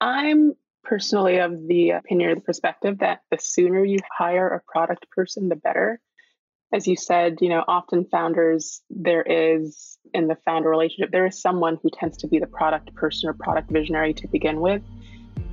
I'm 0.00 0.54
personally 0.84 1.38
of 1.38 1.66
the 1.66 1.90
opinion 1.90 2.30
or 2.30 2.34
the 2.34 2.40
perspective 2.40 2.98
that 2.98 3.20
the 3.30 3.38
sooner 3.38 3.84
you 3.84 3.98
hire 4.16 4.48
a 4.48 4.60
product 4.70 5.10
person, 5.10 5.48
the 5.48 5.56
better. 5.56 6.00
As 6.72 6.86
you 6.86 6.96
said, 6.96 7.38
you 7.40 7.48
know, 7.48 7.64
often 7.66 8.04
founders, 8.04 8.82
there 8.90 9.22
is 9.22 9.98
in 10.12 10.26
the 10.26 10.36
founder 10.44 10.68
relationship, 10.68 11.10
there 11.10 11.26
is 11.26 11.40
someone 11.40 11.78
who 11.82 11.90
tends 11.90 12.18
to 12.18 12.28
be 12.28 12.38
the 12.38 12.46
product 12.46 12.94
person 12.94 13.28
or 13.28 13.34
product 13.34 13.70
visionary 13.70 14.14
to 14.14 14.28
begin 14.28 14.60
with. 14.60 14.82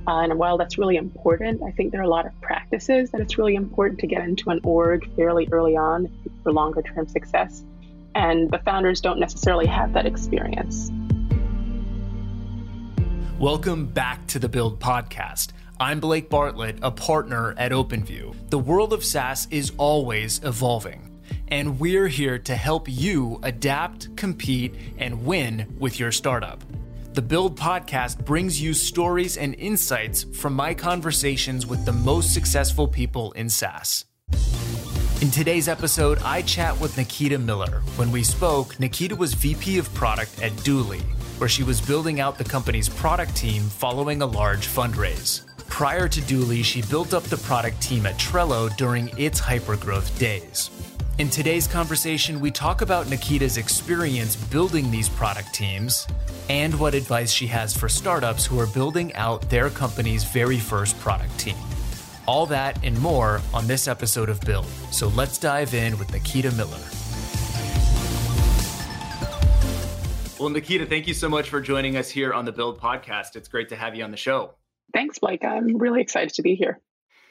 Uh, 0.06 0.20
and 0.20 0.38
while 0.38 0.58
that's 0.58 0.76
really 0.76 0.96
important, 0.96 1.62
I 1.62 1.70
think 1.70 1.92
there 1.92 2.00
are 2.00 2.04
a 2.04 2.08
lot 2.08 2.26
of 2.26 2.38
practices 2.42 3.10
that 3.12 3.20
it's 3.20 3.38
really 3.38 3.54
important 3.54 4.00
to 4.00 4.06
get 4.06 4.22
into 4.22 4.50
an 4.50 4.60
org 4.62 5.08
fairly 5.16 5.48
early 5.50 5.76
on 5.76 6.10
for 6.42 6.52
longer 6.52 6.82
term 6.82 7.08
success. 7.08 7.64
And 8.14 8.50
the 8.50 8.58
founders 8.58 9.00
don't 9.00 9.18
necessarily 9.18 9.66
have 9.66 9.94
that 9.94 10.04
experience. 10.04 10.90
Welcome 13.44 13.84
back 13.84 14.26
to 14.28 14.38
the 14.38 14.48
Build 14.48 14.80
Podcast. 14.80 15.48
I'm 15.78 16.00
Blake 16.00 16.30
Bartlett, 16.30 16.78
a 16.80 16.90
partner 16.90 17.54
at 17.58 17.72
OpenView. 17.72 18.34
The 18.48 18.58
world 18.58 18.94
of 18.94 19.04
SaaS 19.04 19.46
is 19.50 19.70
always 19.76 20.42
evolving, 20.42 21.20
and 21.48 21.78
we're 21.78 22.08
here 22.08 22.38
to 22.38 22.56
help 22.56 22.88
you 22.88 23.40
adapt, 23.42 24.16
compete, 24.16 24.74
and 24.96 25.26
win 25.26 25.76
with 25.78 26.00
your 26.00 26.10
startup. 26.10 26.64
The 27.12 27.20
Build 27.20 27.58
podcast 27.58 28.24
brings 28.24 28.62
you 28.62 28.72
stories 28.72 29.36
and 29.36 29.54
insights 29.56 30.22
from 30.22 30.54
my 30.54 30.72
conversations 30.72 31.66
with 31.66 31.84
the 31.84 31.92
most 31.92 32.32
successful 32.32 32.88
people 32.88 33.32
in 33.32 33.50
SaaS. 33.50 34.06
In 35.20 35.30
today's 35.30 35.68
episode, 35.68 36.18
I 36.24 36.40
chat 36.40 36.80
with 36.80 36.96
Nikita 36.96 37.38
Miller. 37.38 37.82
When 37.96 38.10
we 38.10 38.22
spoke, 38.22 38.80
Nikita 38.80 39.14
was 39.14 39.34
VP 39.34 39.76
of 39.76 39.92
Product 39.92 40.42
at 40.42 40.52
Dooly, 40.52 41.02
where 41.38 41.48
she 41.48 41.62
was 41.62 41.80
building 41.80 42.20
out 42.20 42.38
the 42.38 42.44
company's 42.44 42.88
product 42.88 43.34
team 43.36 43.62
following 43.62 44.22
a 44.22 44.26
large 44.26 44.66
fundraise. 44.66 45.44
Prior 45.68 46.08
to 46.08 46.20
Dooly, 46.20 46.64
she 46.64 46.82
built 46.82 47.14
up 47.14 47.24
the 47.24 47.36
product 47.36 47.80
team 47.80 48.06
at 48.06 48.16
Trello 48.18 48.74
during 48.76 49.10
its 49.18 49.40
hypergrowth 49.40 50.16
days. 50.18 50.70
In 51.18 51.30
today's 51.30 51.66
conversation, 51.66 52.40
we 52.40 52.50
talk 52.50 52.80
about 52.80 53.08
Nikita's 53.08 53.56
experience 53.56 54.34
building 54.36 54.90
these 54.90 55.08
product 55.08 55.54
teams 55.54 56.06
and 56.48 56.78
what 56.78 56.94
advice 56.94 57.30
she 57.30 57.46
has 57.46 57.76
for 57.76 57.88
startups 57.88 58.44
who 58.44 58.58
are 58.58 58.66
building 58.66 59.14
out 59.14 59.48
their 59.48 59.70
company's 59.70 60.24
very 60.24 60.58
first 60.58 60.98
product 61.00 61.38
team. 61.38 61.56
All 62.26 62.46
that 62.46 62.82
and 62.84 62.98
more 63.00 63.40
on 63.52 63.66
this 63.66 63.86
episode 63.86 64.28
of 64.28 64.40
Build. 64.40 64.66
So 64.90 65.08
let's 65.08 65.38
dive 65.38 65.74
in 65.74 65.98
with 65.98 66.12
Nikita 66.12 66.52
Miller. 66.52 67.03
Well, 70.40 70.48
Nikita, 70.48 70.86
thank 70.86 71.06
you 71.06 71.14
so 71.14 71.28
much 71.28 71.48
for 71.48 71.60
joining 71.60 71.96
us 71.96 72.10
here 72.10 72.32
on 72.32 72.44
the 72.44 72.50
Build 72.50 72.80
podcast. 72.80 73.36
It's 73.36 73.46
great 73.46 73.68
to 73.68 73.76
have 73.76 73.94
you 73.94 74.02
on 74.02 74.10
the 74.10 74.16
show. 74.16 74.54
Thanks, 74.92 75.20
Blake. 75.20 75.44
I'm 75.44 75.78
really 75.78 76.00
excited 76.00 76.34
to 76.34 76.42
be 76.42 76.56
here. 76.56 76.80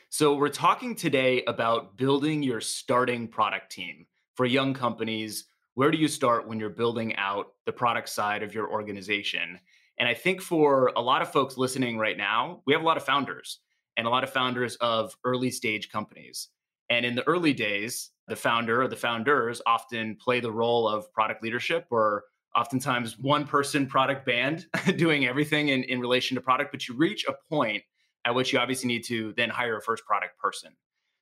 So, 0.08 0.36
we're 0.36 0.48
talking 0.48 0.96
today 0.96 1.44
about 1.46 1.98
building 1.98 2.42
your 2.44 2.62
starting 2.62 3.28
product 3.28 3.74
team 3.74 4.06
for 4.36 4.46
young 4.46 4.74
companies. 4.74 5.44
Where 5.74 5.92
do 5.92 5.98
you 5.98 6.08
start 6.08 6.48
when 6.48 6.62
you're 6.62 6.70
building 6.70 7.14
out 7.18 7.48
the 7.66 7.74
product 7.74 8.08
side 8.08 8.42
of 8.42 8.56
your 8.56 8.72
organization? 8.72 9.60
And 9.98 10.08
I 10.08 10.14
think 10.14 10.42
for 10.42 10.94
a 10.96 11.02
lot 11.02 11.22
of 11.22 11.30
folks 11.30 11.58
listening 11.58 11.98
right 11.98 12.18
now, 12.18 12.62
we 12.66 12.72
have 12.72 12.84
a 12.84 12.86
lot 12.86 12.96
of 12.96 13.04
founders 13.04 13.60
and 13.98 14.08
a 14.08 14.10
lot 14.10 14.24
of 14.24 14.32
founders 14.32 14.78
of 14.78 15.14
early 15.26 15.52
stage 15.52 15.90
companies. 15.92 16.48
And 16.90 17.06
in 17.06 17.16
the 17.16 17.28
early 17.28 17.54
days, 17.54 18.12
the 18.30 18.36
founder 18.38 18.82
or 18.82 18.88
the 18.88 18.96
founders 18.96 19.62
often 19.66 20.16
play 20.16 20.40
the 20.40 20.52
role 20.52 20.88
of 20.88 21.12
product 21.12 21.44
leadership 21.44 21.88
or 21.92 22.24
oftentimes 22.56 23.18
one 23.20 23.46
person 23.46 23.88
product 23.88 24.26
band 24.26 24.68
doing 24.98 25.26
everything 25.26 25.70
in, 25.70 25.84
in 25.84 26.00
relation 26.00 26.36
to 26.36 26.42
product. 26.42 26.72
But 26.72 26.88
you 26.88 26.96
reach 26.96 27.26
a 27.28 27.34
point 27.50 27.84
at 28.26 28.36
which 28.36 28.54
you 28.54 28.60
obviously 28.60 28.88
need 28.88 29.04
to 29.06 29.34
then 29.36 29.50
hire 29.50 29.78
a 29.78 29.82
first 29.82 30.06
product 30.06 30.38
person. 30.38 30.72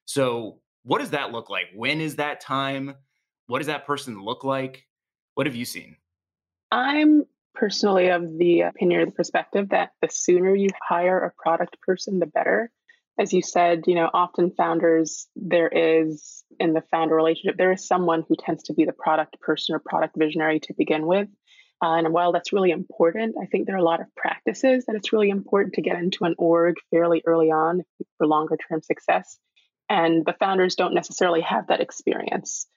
So, 0.05 0.59
what 0.83 0.99
does 0.99 1.11
that 1.11 1.31
look 1.31 1.49
like? 1.49 1.65
When 1.75 2.01
is 2.01 2.15
that 2.15 2.41
time? 2.41 2.95
What 3.47 3.59
does 3.59 3.67
that 3.67 3.85
person 3.85 4.21
look 4.23 4.43
like? 4.43 4.87
What 5.35 5.45
have 5.45 5.55
you 5.55 5.65
seen? 5.65 5.95
I'm 6.71 7.25
personally 7.53 8.09
of 8.09 8.37
the 8.37 8.61
opinion 8.61 9.01
or 9.01 9.05
the 9.05 9.11
perspective 9.11 9.69
that 9.69 9.91
the 10.01 10.09
sooner 10.09 10.55
you 10.55 10.69
hire 10.87 11.19
a 11.19 11.31
product 11.41 11.79
person, 11.81 12.19
the 12.19 12.25
better. 12.25 12.71
As 13.19 13.33
you 13.33 13.41
said, 13.41 13.83
you 13.87 13.95
know, 13.95 14.09
often 14.13 14.51
founders, 14.51 15.27
there 15.35 15.67
is 15.67 16.43
in 16.59 16.73
the 16.73 16.83
founder 16.91 17.15
relationship, 17.15 17.57
there 17.57 17.71
is 17.71 17.85
someone 17.85 18.23
who 18.27 18.35
tends 18.35 18.63
to 18.63 18.73
be 18.73 18.85
the 18.85 18.93
product 18.93 19.39
person 19.39 19.75
or 19.75 19.79
product 19.79 20.15
visionary 20.17 20.59
to 20.61 20.73
begin 20.73 21.05
with. 21.05 21.27
Uh, 21.83 21.95
and 21.95 22.13
while 22.13 22.31
that's 22.31 22.53
really 22.53 22.71
important, 22.71 23.35
I 23.41 23.47
think 23.47 23.65
there 23.65 23.75
are 23.75 23.79
a 23.79 23.83
lot 23.83 24.01
of 24.01 24.15
practices 24.15 24.85
that 24.85 24.95
it's 24.95 25.11
really 25.11 25.29
important 25.29 25.73
to 25.75 25.81
get 25.81 25.97
into 25.97 26.25
an 26.25 26.35
org 26.37 26.75
fairly 26.91 27.23
early 27.25 27.51
on 27.51 27.81
for 28.17 28.27
longer 28.27 28.57
term 28.69 28.81
success. 28.81 29.39
And 29.89 30.25
the 30.25 30.35
founders 30.39 30.75
don't 30.75 30.93
necessarily 30.93 31.41
have 31.41 31.67
that 31.67 31.81
experience. 31.81 32.67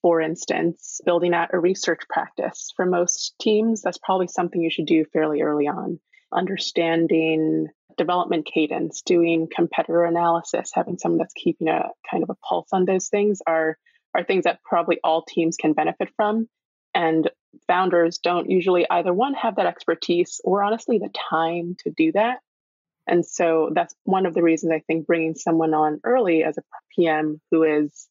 For 0.00 0.20
instance, 0.20 1.00
building 1.04 1.34
out 1.34 1.50
a 1.52 1.58
research 1.58 2.00
practice 2.08 2.72
for 2.74 2.86
most 2.86 3.34
teams, 3.40 3.82
that's 3.82 3.98
probably 3.98 4.28
something 4.28 4.60
you 4.60 4.70
should 4.70 4.86
do 4.86 5.04
fairly 5.12 5.42
early 5.42 5.68
on. 5.68 6.00
Understanding 6.32 7.68
development 7.96 8.46
cadence, 8.46 9.02
doing 9.02 9.48
competitor 9.54 10.04
analysis, 10.04 10.70
having 10.74 10.98
someone 10.98 11.18
that's 11.18 11.34
keeping 11.34 11.68
a 11.68 11.90
kind 12.10 12.22
of 12.22 12.30
a 12.30 12.36
pulse 12.36 12.68
on 12.72 12.84
those 12.84 13.08
things 13.08 13.40
are, 13.46 13.76
are 14.14 14.24
things 14.24 14.44
that 14.44 14.62
probably 14.62 14.98
all 15.02 15.22
teams 15.22 15.56
can 15.56 15.72
benefit 15.72 16.08
from. 16.16 16.48
And 16.94 17.30
founders 17.66 18.18
don't 18.18 18.50
usually 18.50 18.86
either 18.88 19.12
one 19.12 19.34
have 19.34 19.56
that 19.56 19.66
expertise 19.66 20.40
or 20.44 20.62
honestly 20.62 20.98
the 20.98 21.10
time 21.30 21.76
to 21.84 21.90
do 21.90 22.12
that. 22.12 22.38
And 23.06 23.24
so 23.26 23.70
that's 23.74 23.94
one 24.04 24.26
of 24.26 24.34
the 24.34 24.42
reasons 24.42 24.72
I 24.72 24.80
think 24.80 25.06
bringing 25.06 25.34
someone 25.34 25.74
on 25.74 26.00
early 26.04 26.42
as 26.42 26.56
a 26.56 26.62
PM 26.94 27.40
who 27.50 27.64
is 27.64 28.08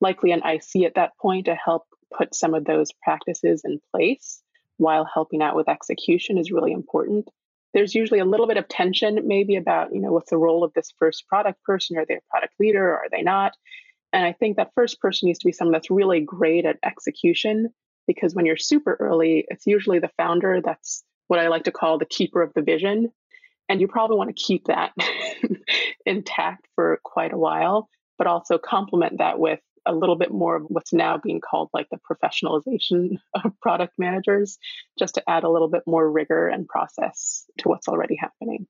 likely 0.00 0.32
an 0.32 0.42
IC 0.44 0.84
at 0.84 0.96
that 0.96 1.16
point 1.18 1.46
to 1.46 1.54
help 1.54 1.84
put 2.16 2.34
some 2.34 2.54
of 2.54 2.64
those 2.64 2.92
practices 3.02 3.62
in 3.64 3.80
place 3.94 4.42
while 4.76 5.08
helping 5.12 5.42
out 5.42 5.56
with 5.56 5.68
execution 5.68 6.38
is 6.38 6.50
really 6.50 6.72
important. 6.72 7.28
There's 7.76 7.94
usually 7.94 8.20
a 8.20 8.24
little 8.24 8.46
bit 8.46 8.56
of 8.56 8.68
tension, 8.68 9.20
maybe 9.26 9.54
about, 9.54 9.94
you 9.94 10.00
know, 10.00 10.10
what's 10.10 10.30
the 10.30 10.38
role 10.38 10.64
of 10.64 10.72
this 10.72 10.94
first 10.98 11.28
product 11.28 11.62
person? 11.62 11.98
Are 11.98 12.06
they 12.06 12.14
a 12.14 12.30
product 12.30 12.54
leader 12.58 12.82
or 12.82 12.96
are 13.00 13.10
they 13.12 13.20
not? 13.20 13.52
And 14.14 14.24
I 14.24 14.32
think 14.32 14.56
that 14.56 14.70
first 14.74 14.98
person 14.98 15.26
needs 15.26 15.40
to 15.40 15.44
be 15.46 15.52
someone 15.52 15.74
that's 15.74 15.90
really 15.90 16.20
great 16.20 16.64
at 16.64 16.78
execution 16.82 17.68
because 18.06 18.34
when 18.34 18.46
you're 18.46 18.56
super 18.56 18.96
early, 18.98 19.44
it's 19.48 19.66
usually 19.66 19.98
the 19.98 20.08
founder 20.16 20.62
that's 20.64 21.04
what 21.26 21.38
I 21.38 21.48
like 21.48 21.64
to 21.64 21.70
call 21.70 21.98
the 21.98 22.06
keeper 22.06 22.40
of 22.40 22.54
the 22.54 22.62
vision. 22.62 23.12
And 23.68 23.78
you 23.78 23.88
probably 23.88 24.16
want 24.16 24.34
to 24.34 24.42
keep 24.42 24.68
that 24.68 24.92
intact 26.06 26.68
for 26.76 26.98
quite 27.04 27.34
a 27.34 27.38
while, 27.38 27.90
but 28.16 28.26
also 28.26 28.56
complement 28.56 29.18
that 29.18 29.38
with 29.38 29.60
a 29.86 29.94
little 29.94 30.16
bit 30.16 30.30
more 30.30 30.56
of 30.56 30.64
what's 30.68 30.92
now 30.92 31.18
being 31.18 31.40
called 31.40 31.70
like 31.72 31.88
the 31.90 31.98
professionalization 31.98 33.18
of 33.44 33.52
product 33.60 33.94
managers, 33.98 34.58
just 34.98 35.14
to 35.14 35.30
add 35.30 35.44
a 35.44 35.50
little 35.50 35.68
bit 35.68 35.82
more 35.86 36.10
rigor 36.10 36.48
and 36.48 36.68
process 36.68 37.44
to 37.58 37.68
what's 37.68 37.88
already 37.88 38.16
happening. 38.16 38.66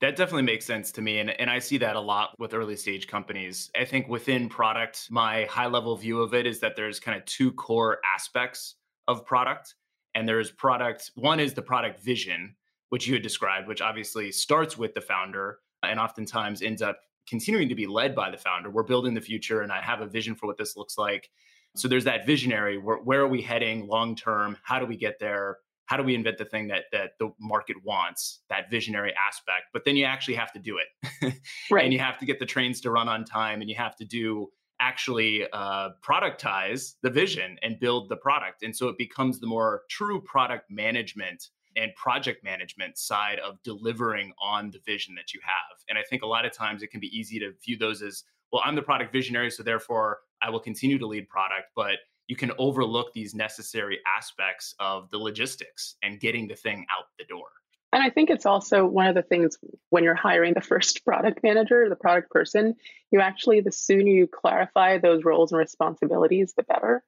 That 0.00 0.14
definitely 0.14 0.42
makes 0.42 0.64
sense 0.64 0.92
to 0.92 1.02
me. 1.02 1.18
And, 1.18 1.30
and 1.30 1.50
I 1.50 1.58
see 1.58 1.78
that 1.78 1.96
a 1.96 2.00
lot 2.00 2.38
with 2.38 2.54
early 2.54 2.76
stage 2.76 3.08
companies. 3.08 3.68
I 3.76 3.84
think 3.84 4.08
within 4.08 4.48
product, 4.48 5.08
my 5.10 5.44
high 5.46 5.66
level 5.66 5.96
view 5.96 6.22
of 6.22 6.34
it 6.34 6.46
is 6.46 6.60
that 6.60 6.76
there's 6.76 7.00
kind 7.00 7.18
of 7.18 7.24
two 7.24 7.50
core 7.52 7.98
aspects 8.04 8.76
of 9.08 9.26
product. 9.26 9.74
And 10.14 10.28
there's 10.28 10.52
product, 10.52 11.10
one 11.16 11.40
is 11.40 11.54
the 11.54 11.62
product 11.62 12.00
vision, 12.00 12.54
which 12.90 13.08
you 13.08 13.14
had 13.14 13.22
described, 13.22 13.66
which 13.66 13.80
obviously 13.80 14.30
starts 14.30 14.78
with 14.78 14.94
the 14.94 15.00
founder 15.00 15.58
and 15.82 15.98
oftentimes 15.98 16.62
ends 16.62 16.82
up 16.82 17.00
continuing 17.28 17.68
to 17.68 17.74
be 17.74 17.86
led 17.86 18.14
by 18.14 18.30
the 18.30 18.36
founder. 18.36 18.70
We're 18.70 18.82
building 18.82 19.14
the 19.14 19.20
future 19.20 19.62
and 19.62 19.72
I 19.72 19.80
have 19.80 20.00
a 20.00 20.06
vision 20.06 20.34
for 20.34 20.46
what 20.46 20.58
this 20.58 20.76
looks 20.76 20.96
like. 20.98 21.30
So 21.76 21.86
there's 21.88 22.04
that 22.04 22.26
visionary 22.26 22.78
where, 22.78 22.98
where 22.98 23.20
are 23.20 23.28
we 23.28 23.42
heading 23.42 23.86
long 23.86 24.16
term? 24.16 24.56
How 24.62 24.78
do 24.78 24.86
we 24.86 24.96
get 24.96 25.18
there? 25.18 25.58
How 25.86 25.96
do 25.96 26.02
we 26.02 26.14
invent 26.14 26.38
the 26.38 26.44
thing 26.44 26.68
that 26.68 26.84
that 26.92 27.12
the 27.18 27.30
market 27.40 27.76
wants? 27.84 28.40
That 28.50 28.70
visionary 28.70 29.14
aspect. 29.26 29.66
But 29.72 29.84
then 29.84 29.96
you 29.96 30.04
actually 30.04 30.34
have 30.34 30.52
to 30.52 30.58
do 30.58 30.78
it. 30.78 31.34
right. 31.70 31.84
And 31.84 31.92
you 31.92 31.98
have 31.98 32.18
to 32.18 32.26
get 32.26 32.38
the 32.38 32.46
trains 32.46 32.80
to 32.82 32.90
run 32.90 33.08
on 33.08 33.24
time 33.24 33.60
and 33.60 33.70
you 33.70 33.76
have 33.76 33.96
to 33.96 34.04
do 34.04 34.48
actually 34.80 35.46
uh, 35.52 35.90
productize 36.02 36.94
the 37.02 37.10
vision 37.10 37.58
and 37.62 37.80
build 37.80 38.08
the 38.08 38.16
product. 38.16 38.62
And 38.62 38.74
so 38.76 38.88
it 38.88 38.98
becomes 38.98 39.40
the 39.40 39.46
more 39.46 39.82
true 39.88 40.20
product 40.20 40.70
management 40.70 41.48
and 41.78 41.94
project 41.94 42.42
management 42.42 42.98
side 42.98 43.38
of 43.38 43.62
delivering 43.62 44.32
on 44.42 44.70
the 44.70 44.80
vision 44.84 45.14
that 45.14 45.32
you 45.32 45.40
have. 45.44 45.78
And 45.88 45.96
I 45.98 46.02
think 46.02 46.22
a 46.22 46.26
lot 46.26 46.44
of 46.44 46.52
times 46.52 46.82
it 46.82 46.90
can 46.90 47.00
be 47.00 47.16
easy 47.16 47.38
to 47.38 47.52
view 47.64 47.76
those 47.76 48.02
as, 48.02 48.24
well, 48.52 48.62
I'm 48.64 48.74
the 48.74 48.82
product 48.82 49.12
visionary, 49.12 49.50
so 49.50 49.62
therefore 49.62 50.18
I 50.42 50.50
will 50.50 50.60
continue 50.60 50.98
to 50.98 51.06
lead 51.06 51.28
product. 51.28 51.68
But 51.76 51.98
you 52.26 52.36
can 52.36 52.52
overlook 52.58 53.12
these 53.12 53.34
necessary 53.34 53.98
aspects 54.16 54.74
of 54.78 55.10
the 55.10 55.18
logistics 55.18 55.96
and 56.02 56.20
getting 56.20 56.48
the 56.48 56.56
thing 56.56 56.84
out 56.90 57.06
the 57.18 57.24
door. 57.24 57.46
And 57.92 58.02
I 58.02 58.10
think 58.10 58.28
it's 58.28 58.44
also 58.44 58.84
one 58.84 59.06
of 59.06 59.14
the 59.14 59.22
things 59.22 59.56
when 59.88 60.04
you're 60.04 60.14
hiring 60.14 60.54
the 60.54 60.60
first 60.60 61.04
product 61.06 61.42
manager, 61.42 61.88
the 61.88 61.96
product 61.96 62.30
person, 62.30 62.74
you 63.10 63.20
actually, 63.20 63.60
the 63.60 63.72
sooner 63.72 64.10
you 64.10 64.26
clarify 64.26 64.98
those 64.98 65.24
roles 65.24 65.52
and 65.52 65.58
responsibilities, 65.58 66.52
the 66.56 66.64
better. 66.64 67.02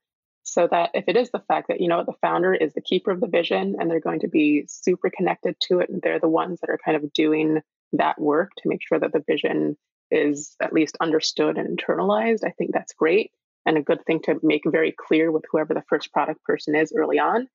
So 0.50 0.68
that 0.70 0.90
if 0.94 1.04
it 1.06 1.16
is 1.16 1.30
the 1.30 1.42
fact 1.48 1.68
that 1.68 1.80
you 1.80 1.88
know 1.88 2.04
the 2.04 2.14
founder 2.20 2.54
is 2.54 2.74
the 2.74 2.80
keeper 2.80 3.10
of 3.10 3.20
the 3.20 3.28
vision 3.28 3.76
and 3.78 3.90
they're 3.90 4.00
going 4.00 4.20
to 4.20 4.28
be 4.28 4.64
super 4.68 5.10
connected 5.10 5.54
to 5.60 5.80
it 5.80 5.88
and 5.88 6.00
they're 6.02 6.20
the 6.20 6.28
ones 6.28 6.58
that 6.60 6.70
are 6.70 6.78
kind 6.84 6.96
of 6.96 7.12
doing 7.12 7.60
that 7.92 8.20
work 8.20 8.50
to 8.58 8.68
make 8.68 8.80
sure 8.86 8.98
that 8.98 9.12
the 9.12 9.24
vision 9.26 9.76
is 10.10 10.56
at 10.60 10.72
least 10.72 10.96
understood 11.00 11.56
and 11.56 11.78
internalized 11.78 12.44
i 12.44 12.50
think 12.50 12.72
that's 12.72 12.92
great 12.92 13.30
and 13.66 13.76
a 13.76 13.82
good 13.82 14.04
thing 14.04 14.20
to 14.22 14.38
make 14.42 14.62
very 14.66 14.92
clear 14.92 15.30
with 15.30 15.44
whoever 15.50 15.74
the 15.74 15.84
first 15.88 16.12
product 16.12 16.42
person 16.44 16.74
is 16.74 16.92
early 16.96 17.18
on. 17.18 17.48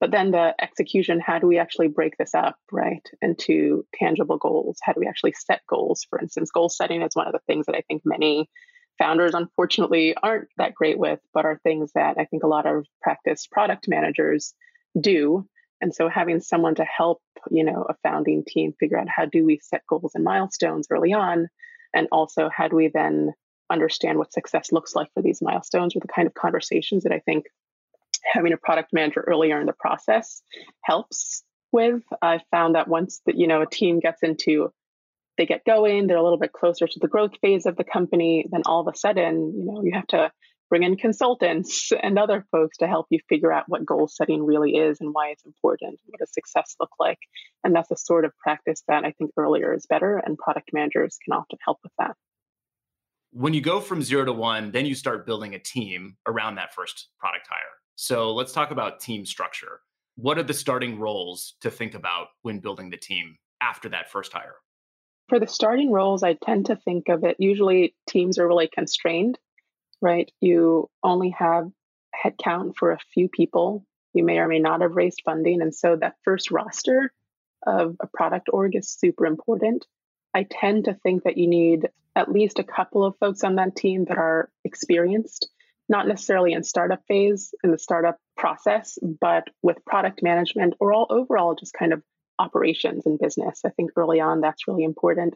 But 0.00 0.12
then 0.12 0.30
the 0.30 0.54
execution 0.60 1.20
how 1.20 1.38
do 1.38 1.46
we 1.46 1.58
actually 1.58 1.88
break 1.88 2.16
this 2.16 2.34
up 2.34 2.56
right 2.70 3.06
into 3.20 3.84
tangible 3.94 4.38
goals? 4.38 4.78
How 4.82 4.92
do 4.92 5.00
we 5.00 5.08
actually 5.08 5.32
set 5.32 5.60
goals? 5.68 6.06
For 6.08 6.20
instance 6.20 6.50
goal 6.50 6.68
setting 6.68 7.02
is 7.02 7.14
one 7.14 7.26
of 7.26 7.32
the 7.32 7.40
things 7.46 7.66
that 7.66 7.74
i 7.74 7.82
think 7.82 8.02
many 8.04 8.48
founders 8.98 9.34
unfortunately 9.34 10.14
aren't 10.20 10.48
that 10.56 10.74
great 10.74 10.98
with, 10.98 11.20
but 11.32 11.44
are 11.44 11.60
things 11.62 11.92
that 11.94 12.16
I 12.18 12.24
think 12.24 12.42
a 12.42 12.48
lot 12.48 12.66
of 12.66 12.86
practice 13.00 13.46
product 13.46 13.88
managers 13.88 14.54
do. 14.98 15.46
And 15.80 15.94
so 15.94 16.08
having 16.08 16.40
someone 16.40 16.74
to 16.76 16.84
help, 16.84 17.22
you 17.50 17.64
know, 17.64 17.86
a 17.88 17.94
founding 18.02 18.44
team 18.44 18.74
figure 18.78 18.98
out 18.98 19.08
how 19.08 19.26
do 19.26 19.44
we 19.44 19.60
set 19.62 19.86
goals 19.88 20.12
and 20.14 20.24
milestones 20.24 20.88
early 20.90 21.12
on, 21.12 21.48
and 21.94 22.08
also 22.10 22.50
how 22.54 22.68
do 22.68 22.76
we 22.76 22.88
then 22.88 23.32
understand 23.70 24.18
what 24.18 24.32
success 24.32 24.72
looks 24.72 24.94
like 24.94 25.08
for 25.14 25.22
these 25.22 25.42
milestones 25.42 25.94
are 25.94 26.00
the 26.00 26.08
kind 26.08 26.26
of 26.26 26.34
conversations 26.34 27.04
that 27.04 27.12
I 27.12 27.20
think 27.20 27.46
having 28.24 28.52
a 28.52 28.56
product 28.56 28.92
manager 28.92 29.24
earlier 29.26 29.60
in 29.60 29.66
the 29.66 29.72
process 29.72 30.42
helps 30.82 31.44
with. 31.70 32.02
I 32.20 32.40
found 32.50 32.74
that 32.74 32.88
once 32.88 33.20
that 33.26 33.36
you 33.36 33.46
know 33.46 33.62
a 33.62 33.66
team 33.66 34.00
gets 34.00 34.22
into 34.22 34.72
they 35.38 35.46
get 35.46 35.64
going, 35.64 36.06
they're 36.06 36.18
a 36.18 36.22
little 36.22 36.38
bit 36.38 36.52
closer 36.52 36.86
to 36.86 36.98
the 37.00 37.08
growth 37.08 37.32
phase 37.40 37.64
of 37.64 37.76
the 37.76 37.84
company, 37.84 38.46
then 38.50 38.62
all 38.66 38.86
of 38.86 38.92
a 38.92 38.98
sudden, 38.98 39.54
you 39.56 39.64
know, 39.64 39.82
you 39.82 39.92
have 39.94 40.06
to 40.08 40.30
bring 40.68 40.82
in 40.82 40.96
consultants 40.96 41.90
and 42.02 42.18
other 42.18 42.44
folks 42.52 42.76
to 42.78 42.86
help 42.86 43.06
you 43.10 43.18
figure 43.28 43.52
out 43.52 43.64
what 43.68 43.86
goal 43.86 44.08
setting 44.08 44.44
really 44.44 44.72
is 44.72 45.00
and 45.00 45.14
why 45.14 45.28
it's 45.28 45.46
important, 45.46 45.98
what 46.06 46.18
does 46.18 46.32
success 46.32 46.76
look 46.80 46.90
like. 46.98 47.18
And 47.64 47.74
that's 47.74 47.90
a 47.90 47.96
sort 47.96 48.24
of 48.24 48.36
practice 48.36 48.82
that 48.88 49.04
I 49.04 49.12
think 49.12 49.30
earlier 49.36 49.72
is 49.72 49.86
better, 49.86 50.18
and 50.18 50.36
product 50.36 50.70
managers 50.72 51.16
can 51.24 51.32
often 51.32 51.58
help 51.64 51.78
with 51.82 51.92
that. 51.98 52.16
When 53.30 53.54
you 53.54 53.60
go 53.60 53.80
from 53.80 54.02
zero 54.02 54.24
to 54.24 54.32
one, 54.32 54.72
then 54.72 54.86
you 54.86 54.94
start 54.94 55.26
building 55.26 55.54
a 55.54 55.58
team 55.58 56.16
around 56.26 56.56
that 56.56 56.74
first 56.74 57.08
product 57.18 57.46
hire. 57.48 57.58
So 57.94 58.32
let's 58.32 58.52
talk 58.52 58.70
about 58.70 59.00
team 59.00 59.26
structure. 59.26 59.80
What 60.16 60.38
are 60.38 60.42
the 60.42 60.54
starting 60.54 60.98
roles 60.98 61.54
to 61.60 61.70
think 61.70 61.94
about 61.94 62.28
when 62.42 62.58
building 62.58 62.90
the 62.90 62.96
team 62.96 63.36
after 63.60 63.88
that 63.90 64.10
first 64.10 64.32
hire? 64.32 64.54
For 65.28 65.38
the 65.38 65.46
starting 65.46 65.92
roles, 65.92 66.22
I 66.22 66.34
tend 66.34 66.66
to 66.66 66.76
think 66.76 67.08
of 67.08 67.24
it 67.24 67.36
usually 67.38 67.94
teams 68.08 68.38
are 68.38 68.48
really 68.48 68.68
constrained, 68.68 69.38
right? 70.00 70.30
You 70.40 70.88
only 71.02 71.30
have 71.38 71.70
headcount 72.24 72.76
for 72.76 72.92
a 72.92 72.98
few 73.12 73.28
people. 73.28 73.84
You 74.14 74.24
may 74.24 74.38
or 74.38 74.48
may 74.48 74.58
not 74.58 74.80
have 74.80 74.96
raised 74.96 75.22
funding. 75.24 75.60
And 75.60 75.74
so 75.74 75.96
that 75.96 76.16
first 76.24 76.50
roster 76.50 77.12
of 77.66 77.96
a 78.00 78.06
product 78.06 78.48
org 78.52 78.74
is 78.74 78.90
super 78.90 79.26
important. 79.26 79.86
I 80.34 80.46
tend 80.48 80.86
to 80.86 80.94
think 80.94 81.24
that 81.24 81.36
you 81.36 81.46
need 81.46 81.88
at 82.16 82.32
least 82.32 82.58
a 82.58 82.64
couple 82.64 83.04
of 83.04 83.16
folks 83.18 83.44
on 83.44 83.56
that 83.56 83.76
team 83.76 84.06
that 84.06 84.18
are 84.18 84.50
experienced, 84.64 85.48
not 85.88 86.08
necessarily 86.08 86.52
in 86.52 86.64
startup 86.64 87.02
phase 87.06 87.54
in 87.62 87.70
the 87.70 87.78
startup 87.78 88.18
process, 88.36 88.98
but 89.20 89.44
with 89.62 89.84
product 89.84 90.22
management 90.22 90.74
or 90.80 90.92
all 90.92 91.06
overall 91.10 91.54
just 91.54 91.74
kind 91.74 91.92
of 91.92 92.02
operations 92.38 93.06
and 93.06 93.18
business. 93.18 93.62
I 93.64 93.70
think 93.70 93.90
early 93.96 94.20
on 94.20 94.40
that's 94.40 94.68
really 94.68 94.84
important. 94.84 95.34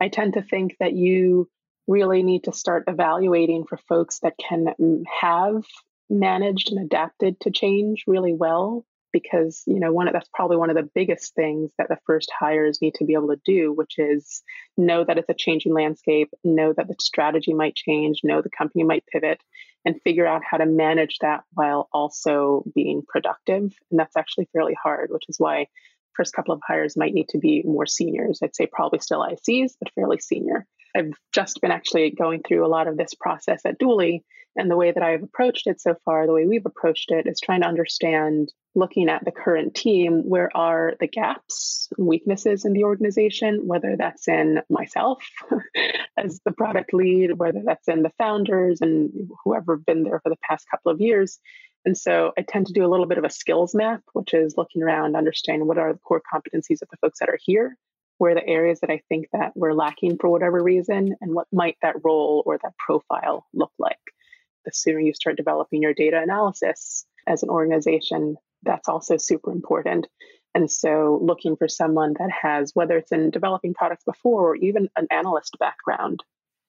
I 0.00 0.08
tend 0.08 0.34
to 0.34 0.42
think 0.42 0.76
that 0.80 0.92
you 0.92 1.48
really 1.86 2.22
need 2.22 2.44
to 2.44 2.52
start 2.52 2.84
evaluating 2.88 3.64
for 3.64 3.76
folks 3.88 4.20
that 4.20 4.34
can 4.38 4.66
mm, 4.80 5.02
have 5.20 5.64
managed 6.10 6.70
and 6.70 6.84
adapted 6.84 7.40
to 7.40 7.50
change 7.50 8.04
really 8.06 8.32
well 8.32 8.84
because 9.12 9.62
you 9.66 9.80
know 9.80 9.92
one 9.92 10.08
of, 10.08 10.12
that's 10.12 10.28
probably 10.34 10.56
one 10.56 10.68
of 10.68 10.76
the 10.76 10.90
biggest 10.94 11.34
things 11.34 11.70
that 11.78 11.88
the 11.88 11.96
first 12.04 12.30
hires 12.38 12.82
need 12.82 12.94
to 12.94 13.04
be 13.04 13.14
able 13.14 13.28
to 13.28 13.40
do 13.46 13.72
which 13.72 13.94
is 13.96 14.42
know 14.76 15.04
that 15.04 15.16
it's 15.16 15.28
a 15.30 15.34
changing 15.34 15.72
landscape 15.72 16.28
know 16.42 16.74
that 16.76 16.88
the 16.88 16.96
strategy 17.00 17.54
might 17.54 17.74
change 17.74 18.20
know 18.22 18.42
the 18.42 18.50
company 18.50 18.84
might 18.84 19.06
pivot 19.06 19.40
and 19.86 20.00
figure 20.02 20.26
out 20.26 20.42
how 20.48 20.58
to 20.58 20.66
manage 20.66 21.18
that 21.20 21.42
while 21.54 21.88
also 21.92 22.64
being 22.74 23.02
productive 23.06 23.72
and 23.90 23.98
that's 23.98 24.16
actually 24.16 24.48
fairly 24.52 24.76
hard 24.82 25.10
which 25.10 25.24
is 25.28 25.36
why 25.38 25.66
first 26.16 26.34
couple 26.34 26.54
of 26.54 26.60
hires 26.66 26.96
might 26.96 27.14
need 27.14 27.28
to 27.30 27.38
be 27.38 27.62
more 27.64 27.86
seniors. 27.86 28.40
I'd 28.42 28.56
say 28.56 28.66
probably 28.66 29.00
still 29.00 29.20
ICs, 29.20 29.72
but 29.80 29.92
fairly 29.94 30.18
senior. 30.20 30.66
I've 30.96 31.12
just 31.32 31.60
been 31.60 31.72
actually 31.72 32.10
going 32.10 32.42
through 32.42 32.64
a 32.64 32.68
lot 32.68 32.86
of 32.86 32.96
this 32.96 33.14
process 33.14 33.62
at 33.64 33.78
Dooly. 33.78 34.22
And 34.56 34.70
the 34.70 34.76
way 34.76 34.92
that 34.92 35.02
I've 35.02 35.24
approached 35.24 35.66
it 35.66 35.80
so 35.80 35.96
far, 36.04 36.26
the 36.26 36.32
way 36.32 36.46
we've 36.46 36.64
approached 36.64 37.10
it 37.10 37.26
is 37.26 37.40
trying 37.40 37.62
to 37.62 37.66
understand, 37.66 38.52
looking 38.76 39.08
at 39.08 39.24
the 39.24 39.32
current 39.32 39.74
team, 39.74 40.22
where 40.28 40.56
are 40.56 40.94
the 41.00 41.08
gaps, 41.08 41.88
weaknesses 41.98 42.64
in 42.64 42.72
the 42.72 42.84
organization, 42.84 43.66
whether 43.66 43.96
that's 43.98 44.28
in 44.28 44.60
myself 44.70 45.24
as 46.16 46.40
the 46.44 46.52
product 46.52 46.94
lead, 46.94 47.36
whether 47.36 47.62
that's 47.64 47.88
in 47.88 48.02
the 48.02 48.12
founders 48.16 48.80
and 48.80 49.10
whoever 49.42 49.76
been 49.76 50.04
there 50.04 50.20
for 50.20 50.30
the 50.30 50.38
past 50.48 50.66
couple 50.70 50.92
of 50.92 51.00
years, 51.00 51.40
and 51.84 51.96
so 51.96 52.32
I 52.38 52.42
tend 52.42 52.66
to 52.68 52.72
do 52.72 52.84
a 52.84 52.88
little 52.88 53.06
bit 53.06 53.18
of 53.18 53.24
a 53.24 53.30
skills 53.30 53.74
map, 53.74 54.02
which 54.12 54.32
is 54.32 54.56
looking 54.56 54.82
around, 54.82 55.16
understanding 55.16 55.66
what 55.66 55.78
are 55.78 55.92
the 55.92 55.98
core 55.98 56.22
competencies 56.32 56.82
of 56.82 56.88
the 56.90 56.96
folks 57.00 57.18
that 57.20 57.28
are 57.28 57.38
here, 57.42 57.76
where 58.18 58.32
are 58.32 58.34
the 58.34 58.46
areas 58.46 58.80
that 58.80 58.90
I 58.90 59.02
think 59.08 59.28
that 59.32 59.52
we're 59.54 59.74
lacking 59.74 60.18
for 60.18 60.30
whatever 60.30 60.62
reason, 60.62 61.14
and 61.20 61.34
what 61.34 61.46
might 61.52 61.76
that 61.82 61.96
role 62.02 62.42
or 62.46 62.58
that 62.62 62.76
profile 62.78 63.46
look 63.52 63.72
like. 63.78 63.98
The 64.64 64.72
sooner 64.72 65.00
you 65.00 65.12
start 65.12 65.36
developing 65.36 65.82
your 65.82 65.94
data 65.94 66.20
analysis 66.22 67.04
as 67.26 67.42
an 67.42 67.50
organization, 67.50 68.36
that's 68.62 68.88
also 68.88 69.18
super 69.18 69.52
important. 69.52 70.06
And 70.54 70.70
so 70.70 71.18
looking 71.20 71.56
for 71.56 71.68
someone 71.68 72.14
that 72.18 72.30
has, 72.30 72.70
whether 72.74 72.96
it's 72.96 73.12
in 73.12 73.30
developing 73.30 73.74
products 73.74 74.04
before 74.04 74.50
or 74.50 74.56
even 74.56 74.88
an 74.96 75.08
analyst 75.10 75.56
background, 75.58 76.22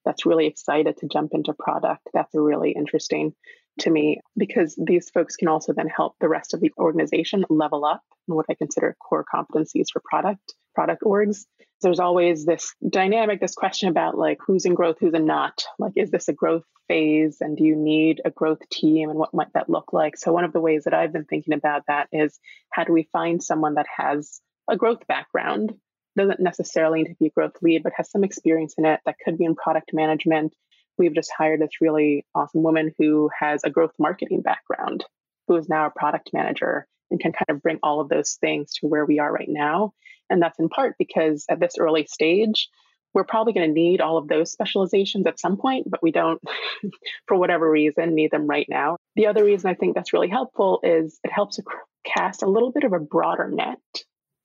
that's 0.06 0.26
really 0.26 0.48
excited 0.48 0.98
to 0.98 1.08
jump 1.08 1.34
into 1.34 1.54
product. 1.54 2.08
That's 2.14 2.34
really 2.34 2.72
interesting 2.72 3.34
to 3.80 3.90
me 3.90 4.22
because 4.38 4.78
these 4.82 5.10
folks 5.10 5.36
can 5.36 5.48
also 5.48 5.74
then 5.74 5.90
help 5.90 6.16
the 6.20 6.30
rest 6.30 6.54
of 6.54 6.62
the 6.62 6.72
organization 6.78 7.44
level 7.50 7.84
up 7.84 8.04
in 8.28 8.36
what 8.36 8.46
I 8.50 8.54
consider 8.54 8.96
core 9.00 9.26
competencies 9.26 9.88
for 9.92 10.02
product 10.04 10.54
product 10.74 11.04
orgs. 11.04 11.46
There's 11.82 12.00
always 12.00 12.46
this 12.46 12.74
dynamic, 12.88 13.40
this 13.40 13.56
question 13.56 13.90
about 13.90 14.18
like 14.18 14.40
who's 14.46 14.66
in 14.66 14.76
growth, 14.76 14.98
who's 15.00 15.14
in 15.14 15.26
not. 15.26 15.64
Like, 15.80 15.94
is 15.96 16.12
this 16.12 16.28
a 16.28 16.34
growth 16.34 16.64
phase 16.88 17.38
and 17.42 17.58
do 17.58 17.64
you 17.64 17.76
need 17.76 18.22
a 18.24 18.32
growth 18.32 18.68
team 18.70 19.10
and 19.10 19.20
what 19.20 19.34
might 19.34 19.54
that 19.54 19.70
look 19.70 19.94
like? 19.94 20.18
So, 20.18 20.32
one 20.32 20.44
of 20.44 20.54
the 20.54 20.62
ways 20.62 20.84
that 20.86 20.94
I've 20.94 21.14
been 21.14 21.26
thinking 21.26 21.54
about 21.54 21.84
that 21.88 22.08
is 22.12 22.40
how 22.72 22.84
do 22.84 22.94
we 22.94 23.10
find 23.12 23.44
someone 23.44 23.76
that 23.76 23.88
has 23.96 24.42
a 24.70 24.78
growth 24.78 25.06
background 25.08 25.74
doesn't 26.16 26.40
necessarily 26.40 27.04
need 27.04 27.10
to 27.10 27.16
be 27.20 27.28
a 27.28 27.32
growth 27.32 27.62
lead, 27.62 27.84
but 27.84 27.94
has 27.96 28.10
some 28.10 28.24
experience 28.24 28.76
in 28.78 28.86
it 28.86 29.00
that 29.06 29.18
could 29.24 29.38
be 29.38 29.46
in 29.46 29.56
product 29.56 29.92
management. 29.94 30.54
We've 30.98 31.14
just 31.14 31.32
hired 31.36 31.62
this 31.62 31.82
really 31.82 32.26
awesome 32.34 32.64
woman 32.64 32.94
who 32.98 33.30
has 33.38 33.64
a 33.64 33.70
growth 33.70 33.94
marketing 34.00 34.42
background, 34.42 35.04
who 35.48 35.56
is 35.56 35.68
now 35.68 35.88
a 35.88 36.00
product 36.00 36.32
manager 36.34 36.88
and 37.12 37.20
can 37.20 37.34
kind 37.34 37.50
of 37.50 37.62
bring 37.62 37.80
all 37.84 38.00
of 38.00 38.10
those 38.10 38.38
things 38.40 38.74
to 38.76 38.88
where 38.88 39.06
we 39.06 39.20
are 39.20 39.32
right 39.32 39.50
now. 39.50 39.94
And 40.30 40.42
that's 40.42 40.60
in 40.60 40.70
part 40.70 40.96
because 40.98 41.46
at 41.50 41.60
this 41.60 41.76
early 41.80 42.06
stage, 42.08 42.70
we're 43.14 43.24
probably 43.24 43.54
going 43.54 43.70
to 43.70 43.74
need 43.74 44.02
all 44.02 44.18
of 44.18 44.28
those 44.28 44.52
specializations 44.52 45.26
at 45.26 45.40
some 45.40 45.58
point, 45.58 45.90
but 45.90 46.04
we 46.04 46.12
don't, 46.12 46.42
for 47.28 47.38
whatever 47.38 47.70
reason, 47.70 48.14
need 48.14 48.32
them 48.32 48.48
right 48.48 48.68
now. 48.70 48.98
The 49.16 49.28
other 49.28 49.44
reason 49.46 49.70
I 49.70 49.74
think 49.74 49.96
that's 49.96 50.14
really 50.14 50.28
helpful 50.28 50.80
is 50.84 51.20
it 51.24 51.32
helps 51.32 51.56
to 51.56 51.64
cast 52.06 52.44
a 52.44 52.50
little 52.50 52.72
bit 52.72 52.84
of 52.84 52.94
a 52.94 53.00
broader 53.00 53.50
net 53.50 53.80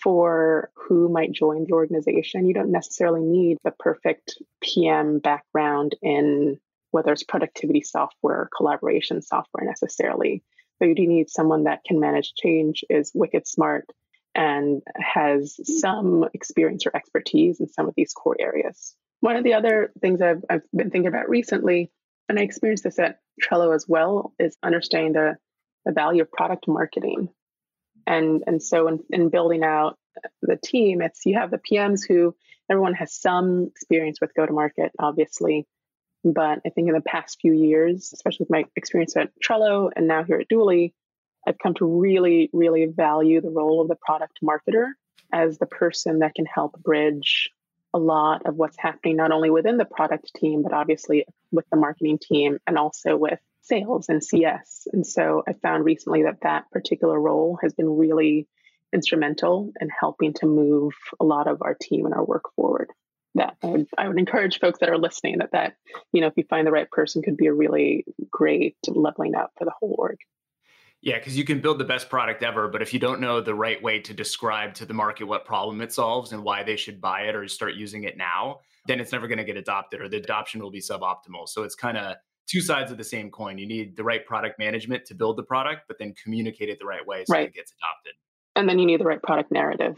for 0.03 0.71
who 0.75 1.09
might 1.09 1.33
join 1.33 1.65
the 1.65 1.73
organization. 1.73 2.47
You 2.47 2.55
don't 2.55 2.73
necessarily 2.73 3.23
need 3.23 3.59
the 3.65 3.71
perfect 3.71 4.41
PM 4.61 5.19
background 5.19 5.95
in 6.03 6.59
whether 6.91 7.13
it's 7.13 7.23
productivity 7.23 7.83
software 7.83 8.41
or 8.41 8.51
collaboration 8.57 9.23
software 9.23 9.65
necessarily. 9.65 10.43
But 10.79 10.89
you 10.89 10.95
do 10.95 11.07
need 11.07 11.31
someone 11.31 11.65
that 11.65 11.85
can 11.85 12.01
manage 12.01 12.35
change, 12.35 12.85
is 12.89 13.13
wicked 13.15 13.47
smart, 13.47 13.87
and 14.35 14.83
has 14.97 15.61
some 15.81 16.29
experience 16.33 16.87
or 16.87 16.97
expertise 16.97 17.61
in 17.61 17.69
some 17.69 17.87
of 17.87 17.95
these 17.97 18.13
core 18.13 18.37
areas. 18.39 18.95
One 19.21 19.37
of 19.37 19.45
the 19.45 19.55
other 19.55 19.93
things 20.01 20.23
I've, 20.23 20.43
I've 20.49 20.63
been 20.75 20.91
thinking 20.91 21.09
about 21.09 21.29
recently, 21.29 21.91
and 22.29 22.39
I 22.39 22.43
experienced 22.43 22.85
this 22.85 22.99
at 22.99 23.19
Trello 23.43 23.75
as 23.75 23.87
well, 23.87 24.33
is 24.39 24.57
understanding 24.63 25.13
the, 25.13 25.37
the 25.85 25.93
value 25.93 26.23
of 26.23 26.33
product 26.33 26.67
marketing 26.67 27.29
and 28.11 28.43
and 28.47 28.63
so 28.63 28.89
in, 28.89 28.99
in 29.11 29.29
building 29.29 29.63
out 29.63 29.97
the 30.43 30.57
team 30.57 31.01
it's 31.01 31.25
you 31.25 31.35
have 31.35 31.51
the 31.51 31.61
pms 31.71 32.01
who 32.07 32.35
everyone 32.69 32.95
has 32.95 33.15
some 33.15 33.67
experience 33.69 34.21
with 34.21 34.35
go 34.35 34.45
to 34.45 34.53
market 34.53 34.93
obviously. 34.99 35.67
But 36.23 36.59
i 36.67 36.69
think 36.69 36.89
in 36.89 36.95
the 36.95 37.01
past 37.01 37.39
few 37.41 37.53
years 37.53 38.11
especially 38.13 38.45
with 38.45 38.51
my 38.51 38.65
experience 38.77 39.17
at 39.17 39.31
trello 39.43 39.91
and 39.95 40.07
now 40.07 40.23
here 40.23 40.39
at 40.41 40.51
Dooly 40.51 40.93
i've 41.47 41.59
come 41.59 41.75
to 41.75 41.87
really 41.87 42.51
really 42.53 42.85
value 42.87 43.41
the 43.41 43.49
role 43.49 43.81
of 43.81 43.89
the 43.89 43.97
product 43.97 44.39
marketer 44.45 44.89
as 45.33 45.57
the 45.59 45.67
person 45.67 46.19
that 46.19 46.35
can 46.35 46.45
help 46.45 46.79
bridge 46.83 47.49
a 47.95 47.99
lot 47.99 48.45
of 48.45 48.57
what's 48.57 48.77
happening 48.79 49.17
not 49.17 49.33
only 49.33 49.49
within 49.49 49.79
the 49.79 49.87
product 49.87 50.31
team 50.37 50.63
but 50.63 50.75
obviously 50.75 51.25
with 51.51 51.65
the 51.71 51.79
marketing 51.79 52.19
team 52.21 52.59
and 52.67 52.77
also 52.77 53.17
with 53.17 53.41
sales 53.63 54.09
and 54.09 54.23
CS. 54.23 54.87
And 54.93 55.07
so 55.07 55.43
I 55.49 55.53
found 55.55 55.85
recently 55.85 56.23
that 56.25 56.41
that 56.43 56.71
particular 56.71 57.21
role 57.21 57.59
has 57.63 57.73
been 57.75 57.89
really 57.89 58.49
instrumental 58.93 59.73
in 59.81 59.89
helping 59.89 60.33
to 60.35 60.47
move 60.47 60.93
a 61.21 61.25
lot 61.25 61.47
of 61.47 61.59
our 61.63 61.77
team 61.81 62.07
and 62.07 62.15
our 62.15 62.25
work 62.25 62.45
forward. 62.57 62.91
That 63.37 63.57
I 63.63 63.67
would, 63.67 63.87
I 63.97 64.09
would 64.09 64.19
encourage 64.19 64.59
folks 64.59 64.81
that 64.81 64.89
are 64.89 64.99
listening 64.99 65.39
that 65.39 65.53
that 65.53 65.75
you 66.13 66.21
know 66.21 66.27
if 66.27 66.33
you 66.37 66.43
find 66.51 66.67
the 66.67 66.73
right 66.73 66.91
person 66.91 67.23
could 67.23 67.37
be 67.37 67.47
a 67.47 67.55
really 67.55 68.05
great 68.29 68.77
leveling 68.89 69.37
up 69.37 69.53
for 69.57 69.65
the 69.65 69.73
whole 69.79 69.95
org. 69.97 70.19
Yeah, 71.03 71.17
because 71.17 71.39
you 71.39 71.45
can 71.45 71.61
build 71.61 71.79
the 71.79 71.85
best 71.85 72.11
product 72.11 72.43
ever, 72.43 72.69
but 72.69 72.83
if 72.83 72.93
you 72.93 73.01
don't 73.01 73.21
know 73.21 73.41
the 73.41 73.55
right 73.55 73.83
way 73.83 74.01
to 74.01 74.13
describe 74.13 74.75
to 74.75 74.85
the 74.85 74.93
market 74.93 75.25
what 75.25 75.47
problem 75.47 75.81
it 75.81 75.93
solves 75.93 76.33
and 76.33 76.43
why 76.43 76.63
they 76.63 76.77
should 76.77 77.01
buy 77.01 77.23
it 77.23 77.35
or 77.35 77.49
start 77.49 77.75
using 77.75 78.05
it 78.05 78.19
now, 78.19 78.59
then 78.87 79.01
it's 79.01 79.13
never 79.13 79.27
going 79.27 79.39
to 79.39 79.45
get 79.45 79.57
adopted 79.57 80.03
or 80.03 80.09
the 80.09 80.19
adoption 80.19 80.61
will 80.61 80.71
be 80.71 80.81
suboptimal. 80.81 81.49
So 81.49 81.63
it's 81.63 81.75
kind 81.75 81.97
of 81.97 82.17
two 82.51 82.61
sides 82.61 82.91
of 82.91 82.99
the 82.99 83.05
same 83.05 83.31
coin. 83.31 83.59
You 83.59 83.67
need 83.67 83.97
the 83.97 84.03
right 84.03 84.25
product 84.27 84.59
management 84.59 85.05
to 85.07 85.15
build 85.15 85.37
the 85.37 85.43
product, 85.43 85.83
but 85.87 85.99
then 85.99 86.15
communicate 86.23 86.69
it 86.69 86.79
the 86.79 86.87
right 86.87 87.07
way 87.07 87.25
so 87.25 87.35
right. 87.35 87.49
it 87.49 87.55
gets 87.55 87.73
adopted. 87.73 88.15
And 88.57 88.69
then 88.69 88.79
you 88.79 88.87
need 88.87 89.01
the 89.01 89.05
right 89.05 89.23
product 89.23 89.53
narrative. 89.53 89.97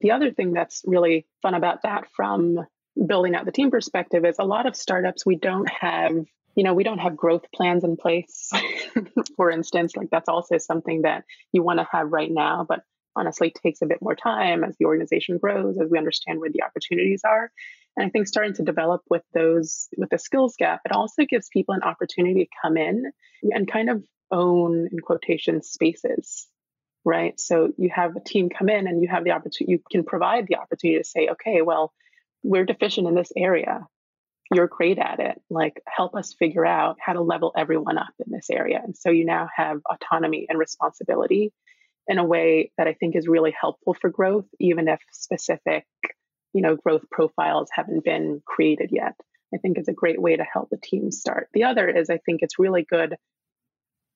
The 0.00 0.12
other 0.12 0.30
thing 0.30 0.52
that's 0.52 0.82
really 0.86 1.26
fun 1.42 1.54
about 1.54 1.82
that 1.82 2.06
from 2.14 2.60
building 3.06 3.34
out 3.34 3.44
the 3.44 3.52
team 3.52 3.70
perspective 3.70 4.24
is 4.24 4.36
a 4.38 4.44
lot 4.44 4.66
of 4.66 4.76
startups 4.76 5.24
we 5.24 5.36
don't 5.36 5.68
have 5.70 6.12
you 6.56 6.64
know 6.64 6.74
we 6.74 6.82
don't 6.82 6.98
have 6.98 7.16
growth 7.16 7.44
plans 7.54 7.84
in 7.84 7.96
place 7.96 8.50
for 9.36 9.50
instance 9.50 9.96
like 9.96 10.08
that's 10.10 10.28
also 10.28 10.58
something 10.58 11.02
that 11.02 11.24
you 11.52 11.62
want 11.62 11.78
to 11.78 11.86
have 11.92 12.10
right 12.10 12.30
now 12.30 12.66
but 12.68 12.80
honestly 13.16 13.50
takes 13.50 13.80
a 13.80 13.86
bit 13.86 14.02
more 14.02 14.16
time 14.16 14.64
as 14.64 14.76
the 14.78 14.84
organization 14.84 15.38
grows 15.38 15.78
as 15.80 15.88
we 15.88 15.98
understand 15.98 16.40
where 16.40 16.50
the 16.50 16.62
opportunities 16.62 17.22
are 17.24 17.50
and 17.96 18.06
I 18.06 18.10
think 18.10 18.28
starting 18.28 18.54
to 18.54 18.62
develop 18.62 19.02
with 19.10 19.22
those, 19.34 19.88
with 19.96 20.10
the 20.10 20.18
skills 20.18 20.54
gap, 20.58 20.80
it 20.84 20.92
also 20.92 21.24
gives 21.24 21.48
people 21.48 21.74
an 21.74 21.82
opportunity 21.82 22.44
to 22.44 22.50
come 22.62 22.76
in 22.76 23.10
and 23.42 23.70
kind 23.70 23.90
of 23.90 24.02
own, 24.30 24.88
in 24.90 25.00
quotation, 25.00 25.62
spaces, 25.62 26.46
right? 27.04 27.38
So 27.38 27.72
you 27.76 27.90
have 27.94 28.16
a 28.16 28.20
team 28.20 28.48
come 28.48 28.68
in 28.68 28.86
and 28.86 29.02
you 29.02 29.08
have 29.08 29.24
the 29.24 29.32
opportunity, 29.32 29.72
you 29.72 29.80
can 29.90 30.04
provide 30.04 30.46
the 30.46 30.56
opportunity 30.56 30.98
to 30.98 31.08
say, 31.08 31.28
okay, 31.32 31.62
well, 31.62 31.92
we're 32.42 32.64
deficient 32.64 33.08
in 33.08 33.14
this 33.14 33.32
area. 33.36 33.86
You're 34.52 34.68
great 34.68 34.98
at 34.98 35.20
it. 35.20 35.40
Like, 35.50 35.80
help 35.86 36.14
us 36.14 36.34
figure 36.34 36.66
out 36.66 36.96
how 37.04 37.12
to 37.12 37.20
level 37.20 37.52
everyone 37.56 37.98
up 37.98 38.14
in 38.24 38.32
this 38.32 38.50
area. 38.50 38.80
And 38.82 38.96
so 38.96 39.10
you 39.10 39.24
now 39.24 39.48
have 39.54 39.80
autonomy 39.88 40.46
and 40.48 40.58
responsibility 40.58 41.52
in 42.08 42.18
a 42.18 42.24
way 42.24 42.72
that 42.76 42.88
I 42.88 42.94
think 42.94 43.14
is 43.14 43.28
really 43.28 43.54
helpful 43.58 43.94
for 43.94 44.10
growth, 44.10 44.46
even 44.58 44.88
if 44.88 45.00
specific 45.12 45.84
you 46.52 46.62
know, 46.62 46.76
growth 46.76 47.04
profiles 47.10 47.68
haven't 47.72 48.04
been 48.04 48.42
created 48.44 48.90
yet. 48.92 49.14
I 49.54 49.58
think 49.58 49.78
it's 49.78 49.88
a 49.88 49.92
great 49.92 50.20
way 50.20 50.36
to 50.36 50.44
help 50.44 50.70
the 50.70 50.76
team 50.76 51.10
start. 51.10 51.48
The 51.52 51.64
other 51.64 51.88
is 51.88 52.10
I 52.10 52.18
think 52.18 52.40
it's 52.42 52.58
really 52.58 52.84
good 52.88 53.16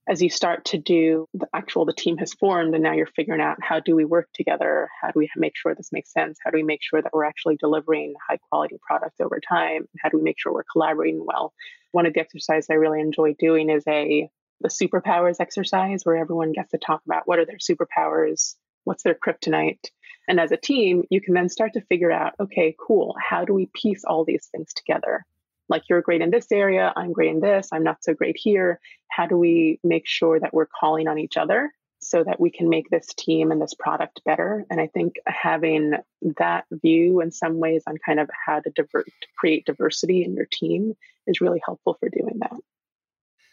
as 0.08 0.22
you 0.22 0.28
start 0.28 0.66
to 0.66 0.78
do 0.78 1.26
the 1.34 1.46
actual 1.54 1.84
the 1.84 1.92
team 1.92 2.18
has 2.18 2.34
formed 2.34 2.74
and 2.74 2.82
now 2.82 2.92
you're 2.92 3.06
figuring 3.06 3.40
out 3.40 3.56
how 3.62 3.80
do 3.80 3.96
we 3.96 4.04
work 4.04 4.28
together 4.34 4.88
how 5.00 5.10
do 5.10 5.18
we 5.18 5.28
make 5.36 5.56
sure 5.56 5.74
this 5.74 5.92
makes 5.92 6.12
sense 6.12 6.38
how 6.44 6.50
do 6.50 6.56
we 6.56 6.62
make 6.62 6.82
sure 6.82 7.00
that 7.00 7.12
we're 7.12 7.24
actually 7.24 7.56
delivering 7.56 8.14
high 8.28 8.38
quality 8.50 8.76
products 8.86 9.20
over 9.20 9.40
time 9.40 9.86
how 10.00 10.08
do 10.08 10.18
we 10.18 10.22
make 10.22 10.38
sure 10.38 10.52
we're 10.52 10.64
collaborating 10.70 11.24
well 11.24 11.52
one 11.92 12.06
of 12.06 12.12
the 12.12 12.20
exercises 12.20 12.68
i 12.70 12.74
really 12.74 13.00
enjoy 13.00 13.34
doing 13.38 13.70
is 13.70 13.84
a 13.88 14.28
the 14.60 14.68
superpowers 14.68 15.40
exercise 15.40 16.04
where 16.04 16.16
everyone 16.16 16.52
gets 16.52 16.70
to 16.70 16.78
talk 16.78 17.00
about 17.06 17.26
what 17.26 17.38
are 17.38 17.46
their 17.46 17.58
superpowers 17.58 18.54
what's 18.84 19.02
their 19.02 19.14
kryptonite 19.14 19.90
and 20.28 20.40
as 20.40 20.52
a 20.52 20.57
team, 20.57 21.04
you 21.11 21.21
can 21.21 21.35
then 21.35 21.49
start 21.49 21.73
to 21.75 21.81
figure 21.83 22.12
out 22.12 22.35
okay, 22.40 22.75
cool, 22.78 23.14
how 23.21 23.45
do 23.45 23.52
we 23.52 23.69
piece 23.75 24.04
all 24.04 24.25
these 24.25 24.47
things 24.47 24.73
together? 24.75 25.25
Like 25.69 25.83
you're 25.88 26.02
great 26.02 26.21
in 26.21 26.31
this 26.31 26.52
area, 26.52 26.93
I'm 26.97 27.12
great 27.12 27.31
in 27.31 27.40
this, 27.40 27.69
I'm 27.73 27.85
not 27.85 28.04
so 28.04 28.14
great 28.14 28.37
here. 28.38 28.81
How 29.09 29.26
do 29.26 29.37
we 29.37 29.81
make 29.83 30.07
sure 30.07 30.38
that 30.38 30.52
we're 30.52 30.66
calling 30.66 31.09
on 31.09 31.19
each 31.19 31.37
other 31.37 31.73
so 32.00 32.23
that 32.23 32.38
we 32.38 32.50
can 32.50 32.69
make 32.69 32.90
this 32.90 33.07
team 33.16 33.50
and 33.50 33.62
this 33.62 33.75
product 33.75 34.21
better? 34.26 34.66
And 34.71 34.81
I 34.81 34.88
think 34.88 35.14
having 35.26 35.95
that 36.38 36.64
view 36.71 37.21
in 37.21 37.31
some 37.31 37.61
ways 37.61 37.83
on 37.87 37.97
kind 38.04 38.21
of 38.21 38.28
how 38.47 38.61
to 38.61 38.71
divert, 38.71 39.07
create 39.38 39.64
diversity 39.64 40.23
in 40.23 40.35
your 40.35 40.49
team 40.50 40.95
is 41.26 41.40
really 41.40 41.62
helpful 41.64 41.97
for 41.99 42.11
doing 42.11 42.38
that. 42.40 42.57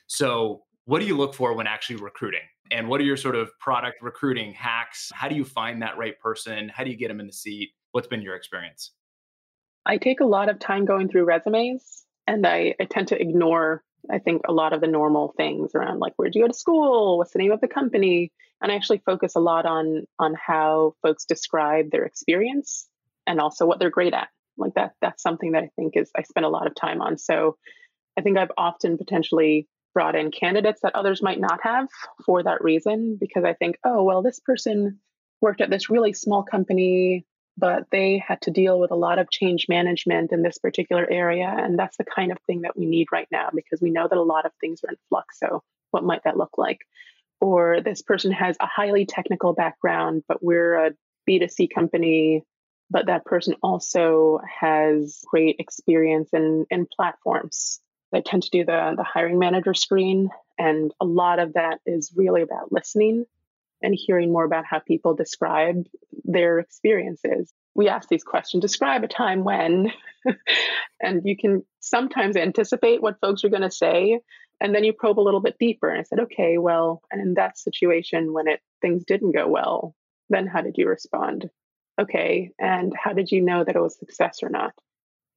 So, 0.08 0.63
what 0.91 1.00
do 1.00 1.07
you 1.07 1.15
look 1.15 1.33
for 1.33 1.53
when 1.53 1.67
actually 1.67 1.95
recruiting? 1.95 2.41
And 2.69 2.89
what 2.89 3.00
are 3.00 3.05
your 3.05 3.15
sort 3.15 3.38
of 3.38 3.57
product 3.60 4.01
recruiting 4.01 4.51
hacks? 4.51 5.10
How 5.13 5.29
do 5.29 5.36
you 5.36 5.45
find 5.45 5.81
that 5.81 5.98
right 5.98 6.19
person? 6.19 6.67
How 6.67 6.83
do 6.83 6.89
you 6.89 6.98
get 6.98 7.07
them 7.07 7.21
in 7.21 7.27
the 7.27 7.31
seat? 7.31 7.69
What's 7.93 8.10
been 8.10 8.21
your 8.21 8.36
experience? 8.36 8.91
I 9.86 9.95
take 9.95 10.19
a 10.19 10.25
lot 10.25 10.50
of 10.50 10.60
time 10.60 10.83
going 10.83 11.07
through 11.07 11.24
resumes 11.24 12.03
and 12.27 12.45
I, 12.45 12.75
I 12.77 12.83
tend 12.83 13.07
to 13.07 13.21
ignore, 13.21 13.86
I 14.12 14.19
think, 14.19 14.41
a 14.50 14.51
lot 14.51 14.74
of 14.74 14.81
the 14.81 14.88
normal 14.88 15.33
things 15.38 15.71
around 15.75 16.00
like 16.00 16.12
where'd 16.17 16.36
you 16.36 16.41
go 16.41 16.50
to 16.50 16.53
school? 16.53 17.17
What's 17.17 17.31
the 17.31 17.39
name 17.39 17.53
of 17.53 17.62
the 17.62 17.69
company? 17.69 18.29
And 18.62 18.69
I 18.69 18.75
actually 18.75 19.01
focus 19.05 19.36
a 19.38 19.39
lot 19.39 19.65
on 19.65 20.03
on 20.19 20.36
how 20.36 20.95
folks 21.01 21.24
describe 21.24 21.89
their 21.91 22.03
experience 22.03 22.89
and 23.25 23.39
also 23.39 23.65
what 23.65 23.79
they're 23.79 23.89
great 23.89 24.13
at. 24.13 24.27
Like 24.57 24.74
that 24.74 24.95
that's 25.00 25.24
something 25.24 25.53
that 25.53 25.63
I 25.63 25.69
think 25.77 25.95
is 25.95 26.12
I 26.17 26.24
spend 26.24 26.45
a 26.45 26.50
lot 26.50 26.67
of 26.67 26.75
time 26.75 27.01
on. 27.01 27.17
So 27.17 27.55
I 28.19 28.21
think 28.24 28.38
I've 28.38 28.51
often 28.57 28.98
potentially 28.98 29.69
brought 29.93 30.15
in 30.15 30.31
candidates 30.31 30.81
that 30.81 30.95
others 30.95 31.21
might 31.21 31.39
not 31.39 31.60
have 31.63 31.88
for 32.25 32.43
that 32.43 32.63
reason 32.63 33.17
because 33.19 33.43
I 33.43 33.53
think, 33.53 33.77
oh, 33.83 34.03
well, 34.03 34.21
this 34.21 34.39
person 34.39 35.00
worked 35.41 35.62
at 35.62 35.69
this 35.69 35.89
really 35.89 36.13
small 36.13 36.43
company, 36.43 37.25
but 37.57 37.86
they 37.91 38.24
had 38.25 38.41
to 38.41 38.51
deal 38.51 38.79
with 38.79 38.91
a 38.91 38.95
lot 38.95 39.19
of 39.19 39.29
change 39.31 39.67
management 39.67 40.31
in 40.31 40.43
this 40.43 40.57
particular 40.57 41.10
area. 41.10 41.53
And 41.57 41.77
that's 41.77 41.98
the 41.98 42.05
kind 42.05 42.31
of 42.31 42.38
thing 42.48 42.62
that 42.62 42.77
we 42.77 42.86
need 42.86 43.07
right 43.12 43.27
now 43.31 43.50
because 43.53 43.81
we 43.81 43.91
know 43.91 44.07
that 44.07 44.17
a 44.17 44.24
lot 44.24 44.45
of 44.45 44.51
things 44.62 44.81
are 44.83 44.91
in 44.91 44.98
flux. 45.10 45.39
So, 45.39 45.63
what 45.91 46.03
might 46.03 46.24
that 46.24 46.38
look 46.38 46.57
like? 46.57 46.79
Or 47.41 47.81
this 47.81 48.01
person 48.01 48.31
has 48.31 48.55
a 48.60 48.67
highly 48.67 49.05
technical 49.05 49.53
background, 49.53 50.24
but 50.27 50.43
we're 50.43 50.75
a 50.75 50.91
B2C 51.27 51.69
company 51.74 52.43
but 52.91 53.05
that 53.05 53.25
person 53.25 53.55
also 53.63 54.41
has 54.60 55.24
great 55.31 55.55
experience 55.60 56.29
in, 56.33 56.65
in 56.69 56.86
platforms 56.93 57.79
I 58.13 58.22
tend 58.22 58.44
to 58.44 58.50
do 58.50 58.65
the, 58.65 58.94
the 58.96 59.03
hiring 59.03 59.39
manager 59.39 59.74
screen. 59.74 60.30
And 60.58 60.94
a 61.00 61.06
lot 61.06 61.39
of 61.39 61.53
that 61.53 61.80
is 61.86 62.12
really 62.15 62.41
about 62.41 62.72
listening 62.72 63.25
and 63.82 63.96
hearing 63.98 64.32
more 64.32 64.44
about 64.44 64.65
how 64.65 64.80
people 64.80 65.15
describe 65.15 65.88
their 66.24 66.60
experiences. 66.60 67.51
We 67.74 67.89
ask 67.89 68.10
these 68.10 68.24
questions 68.24 68.62
describe 68.62 69.03
a 69.03 69.08
time 69.08 69.44
when, 69.44 69.91
and 71.01 71.22
you 71.25 71.36
can 71.38 71.63
sometimes 71.80 72.36
anticipate 72.36 73.01
what 73.01 73.20
folks 73.22 73.44
are 73.44 73.50
going 73.50 73.62
to 73.62 73.72
say. 73.72 74.20
And 74.60 74.75
then 74.75 74.84
you 74.84 74.94
probe 74.94 75.20
a 75.20 75.22
little 75.22 75.39
bit 75.39 75.58
deeper. 75.58 75.89
And 75.89 76.00
I 76.00 76.03
said, 76.03 76.20
okay, 76.22 76.58
well, 76.60 77.01
and 77.12 77.20
in 77.20 77.34
that 77.36 77.58
situation 77.58 78.34
when 78.34 78.48
it 78.48 78.60
things 78.82 79.03
didn't 79.03 79.34
go 79.34 79.48
well, 79.48 79.96
then 80.30 80.46
how 80.46 80.62
did 80.62 80.77
you 80.77 80.88
respond? 80.88 81.50
Okay, 82.00 82.51
and 82.60 82.94
how 82.96 83.13
did 83.13 83.32
you 83.32 83.41
know 83.41 83.63
that 83.63 83.75
it 83.75 83.82
was 83.82 83.98
success 83.98 84.44
or 84.44 84.50
not? 84.50 84.74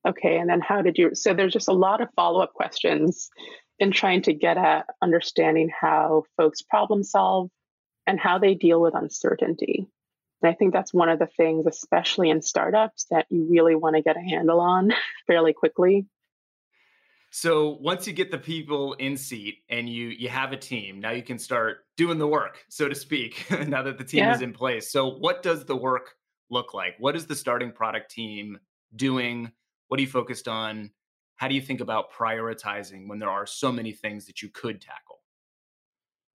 Okay 0.06 0.38
and 0.38 0.49
then 0.49 0.61
how 0.61 0.82
did 0.82 0.99
you 0.99 1.14
so 1.14 1.34
there's 1.34 1.52
just 1.52 1.68
a 1.68 1.73
lot 1.73 2.00
of 2.00 2.08
follow-up 2.16 2.52
questions 2.52 3.30
in 3.78 3.90
trying 3.90 4.23
to 4.23 4.32
get 4.32 4.56
at 4.56 4.87
understanding 5.02 5.70
how 5.80 6.25
folks 6.37 6.62
problem 6.62 7.02
solve 7.02 7.50
and 8.06 8.20
how 8.20 8.38
they 8.38 8.54
deal 8.54 8.80
with 8.80 8.94
uncertainty. 8.94 9.87
And 10.42 10.50
i 10.50 10.54
think 10.54 10.73
that's 10.73 10.94
one 10.94 11.08
of 11.08 11.18
the 11.18 11.26
things 11.26 11.66
especially 11.66 12.30
in 12.30 12.42
startups 12.42 13.06
that 13.11 13.26
you 13.30 13.46
really 13.50 13.75
want 13.75 13.96
to 13.96 14.02
get 14.02 14.16
a 14.16 14.20
handle 14.20 14.61
on 14.61 14.92
fairly 15.26 15.52
quickly. 15.52 16.06
So 17.30 17.78
once 17.80 18.06
you 18.06 18.12
get 18.12 18.30
the 18.30 18.38
people 18.38 18.92
in 18.94 19.16
seat 19.16 19.56
and 19.68 19.88
you 19.88 20.08
you 20.08 20.28
have 20.28 20.52
a 20.52 20.56
team 20.56 21.00
now 21.00 21.11
you 21.11 21.23
can 21.23 21.38
start 21.38 21.78
doing 21.96 22.18
the 22.18 22.28
work 22.28 22.64
so 22.68 22.88
to 22.88 22.94
speak 22.94 23.44
now 23.66 23.82
that 23.82 23.99
the 23.99 24.04
team 24.04 24.20
yeah. 24.20 24.34
is 24.34 24.42
in 24.42 24.52
place. 24.52 24.92
So 24.92 25.08
what 25.08 25.42
does 25.42 25.64
the 25.64 25.76
work 25.76 26.14
look 26.50 26.75
like? 26.75 26.94
What 26.99 27.16
is 27.16 27.26
the 27.26 27.34
starting 27.34 27.73
product 27.73 28.11
team 28.11 28.58
doing 28.94 29.50
what 29.88 29.99
are 29.99 30.03
you 30.03 30.09
focused 30.09 30.49
on? 30.49 30.91
How 31.37 31.49
do 31.49 31.55
you 31.55 31.61
think 31.61 31.81
about 31.81 32.12
prioritizing 32.12 33.09
when 33.09 33.19
there 33.19 33.31
are 33.31 33.47
so 33.47 33.73
many 33.73 33.93
things 33.93 34.26
that 34.26 34.43
you 34.43 34.49
could 34.49 34.81
tackle? 34.81 35.21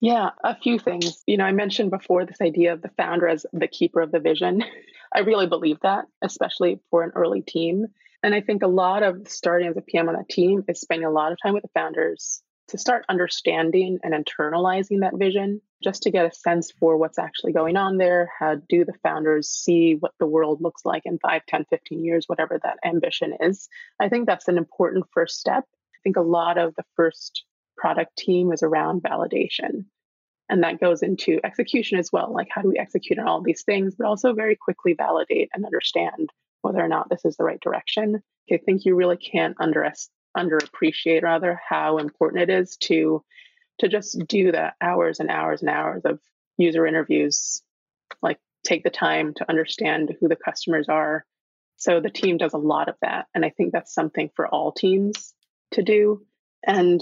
Yeah, 0.01 0.31
a 0.45 0.57
few 0.57 0.79
things. 0.79 1.23
You 1.27 1.37
know, 1.37 1.45
I 1.45 1.53
mentioned 1.53 1.91
before 1.91 2.25
this 2.25 2.41
idea 2.41 2.73
of 2.73 2.83
the 2.83 2.91
founder 2.97 3.27
as 3.27 3.47
the 3.53 3.67
keeper 3.67 4.01
of 4.01 4.13
the 4.13 4.21
vision. 4.21 4.63
I 5.15 5.21
really 5.21 5.47
believe 5.47 5.79
that, 5.83 6.05
especially 6.23 6.81
for 6.91 7.03
an 7.03 7.13
early 7.15 7.43
team. 7.43 7.87
And 8.23 8.35
I 8.35 8.41
think 8.41 8.63
a 8.63 8.69
lot 8.69 9.03
of 9.03 9.29
starting 9.29 9.69
as 9.69 9.77
a 9.77 9.81
PM 9.81 10.09
on 10.09 10.15
that 10.15 10.29
team 10.29 10.65
is 10.69 10.81
spending 10.81 11.07
a 11.07 11.11
lot 11.11 11.33
of 11.33 11.39
time 11.43 11.55
with 11.55 11.63
the 11.63 11.71
founders, 11.75 12.43
to 12.69 12.79
start 12.79 13.05
understanding 13.09 13.99
and 14.03 14.13
internalizing 14.13 15.01
that 15.01 15.17
vision, 15.17 15.61
just 15.83 16.03
to 16.03 16.11
get 16.11 16.27
a 16.27 16.35
sense 16.35 16.71
for 16.79 16.97
what's 16.97 17.19
actually 17.19 17.53
going 17.53 17.77
on 17.77 17.97
there. 17.97 18.31
How 18.39 18.57
do 18.69 18.85
the 18.85 18.99
founders 19.03 19.49
see 19.49 19.97
what 19.99 20.13
the 20.19 20.27
world 20.27 20.61
looks 20.61 20.85
like 20.85 21.03
in 21.05 21.19
5, 21.19 21.43
10, 21.47 21.65
15 21.71 22.05
years, 22.05 22.25
whatever 22.27 22.59
that 22.63 22.79
ambition 22.85 23.35
is? 23.41 23.69
I 24.01 24.09
think 24.09 24.27
that's 24.27 24.49
an 24.49 24.59
important 24.59 25.07
first 25.13 25.39
step. 25.39 25.65
I 25.65 25.99
think 26.03 26.17
a 26.17 26.23
lot 26.23 26.59
of 26.59 26.75
the 26.77 26.85
first 26.95 27.45
product 27.77 28.17
team 28.17 28.53
is 28.53 28.63
around 28.63 29.03
validation. 29.03 29.87
And 30.51 30.63
that 30.63 30.81
goes 30.81 31.03
into 31.03 31.41
execution 31.45 31.99
as 31.99 32.11
well. 32.13 32.33
Like, 32.33 32.49
how 32.51 32.63
do 32.63 32.69
we 32.69 32.79
execute 32.79 33.19
on 33.19 33.29
all 33.29 33.43
these 33.43 33.63
things, 33.63 33.95
but 33.97 34.07
also 34.07 34.33
very 34.33 34.57
quickly 34.57 34.95
validate 34.95 35.51
and 35.53 35.65
understand 35.65 36.31
whether 36.63 36.81
or 36.81 36.89
not 36.89 37.09
this 37.09 37.25
is 37.25 37.37
the 37.37 37.45
right 37.45 37.61
direction. 37.61 38.23
I 38.51 38.57
think 38.57 38.85
you 38.85 38.95
really 38.95 39.19
can't 39.19 39.57
underestimate 39.61 40.18
underappreciate 40.39 41.23
rather 41.23 41.61
how 41.69 41.99
important 41.99 42.43
it 42.43 42.51
is 42.51 42.77
to 42.77 43.25
to 43.79 43.89
just 43.89 44.19
do 44.27 44.51
the 44.51 44.73
hours 44.81 45.21
and 45.21 45.31
hours 45.31 45.61
and 45.61 45.71
hours 45.71 46.03
of 46.05 46.19
user 46.57 46.87
interviews, 46.87 47.63
like 48.23 48.39
take 48.65 48.83
the 48.83 48.91
time 48.91 49.35
to 49.35 49.49
understand 49.49 50.15
who 50.21 50.29
the 50.29 50.37
customers 50.37 50.89
are. 50.89 51.25
So 51.77 52.01
the 52.01 52.11
team 52.11 52.39
does 52.39 52.55
a 52.55 52.59
lot 52.59 52.89
of 52.89 52.97
that. 53.03 53.27
And 53.35 53.45
I 53.45 53.51
think 53.51 53.73
that's 53.73 53.95
something 53.95 54.31
for 54.35 54.49
all 54.49 54.73
teams 54.73 55.33
to 55.73 55.83
do. 55.83 56.27
And 56.67 57.01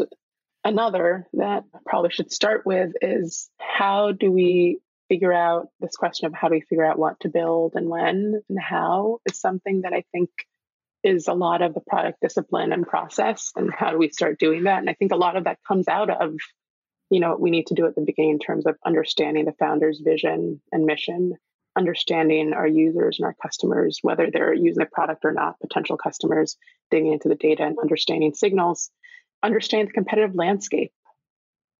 another 0.64 1.26
that 1.32 1.64
I 1.74 1.78
probably 1.86 2.10
should 2.10 2.30
start 2.30 2.66
with 2.66 2.92
is 3.00 3.48
how 3.58 4.12
do 4.12 4.30
we 4.30 4.80
figure 5.08 5.32
out 5.32 5.68
this 5.80 5.96
question 5.96 6.26
of 6.26 6.34
how 6.34 6.48
do 6.48 6.54
we 6.54 6.60
figure 6.60 6.84
out 6.84 6.98
what 6.98 7.20
to 7.20 7.28
build 7.28 7.74
and 7.74 7.88
when 7.88 8.42
and 8.48 8.58
how 8.60 9.20
is 9.24 9.38
something 9.38 9.82
that 9.82 9.92
I 9.92 10.04
think 10.12 10.28
is 11.06 11.28
a 11.28 11.34
lot 11.34 11.62
of 11.62 11.74
the 11.74 11.80
product 11.80 12.20
discipline 12.20 12.72
and 12.72 12.86
process 12.86 13.52
and 13.56 13.72
how 13.72 13.90
do 13.90 13.98
we 13.98 14.10
start 14.10 14.38
doing 14.38 14.64
that. 14.64 14.78
And 14.78 14.90
i 14.90 14.94
think 14.94 15.12
a 15.12 15.16
lot 15.16 15.36
of 15.36 15.44
that 15.44 15.58
comes 15.66 15.88
out 15.88 16.10
of 16.10 16.34
you 17.10 17.20
know 17.20 17.30
what 17.30 17.40
we 17.40 17.50
need 17.50 17.68
to 17.68 17.74
do 17.74 17.86
at 17.86 17.94
the 17.94 18.00
beginning 18.00 18.32
in 18.32 18.38
terms 18.38 18.66
of 18.66 18.76
understanding 18.84 19.44
the 19.44 19.52
founder's 19.52 20.00
vision 20.00 20.60
and 20.72 20.84
mission 20.84 21.34
understanding 21.76 22.54
our 22.54 22.66
users 22.66 23.18
and 23.18 23.26
our 23.26 23.36
customers 23.40 23.98
whether 24.02 24.30
they're 24.30 24.54
using 24.54 24.80
the 24.80 24.86
product 24.86 25.24
or 25.24 25.32
not 25.32 25.60
potential 25.60 25.96
customers 25.96 26.56
digging 26.90 27.12
into 27.12 27.28
the 27.28 27.34
data 27.34 27.62
and 27.62 27.78
understanding 27.78 28.34
signals 28.34 28.90
understanding 29.42 29.86
the 29.86 29.92
competitive 29.92 30.34
landscape 30.34 30.92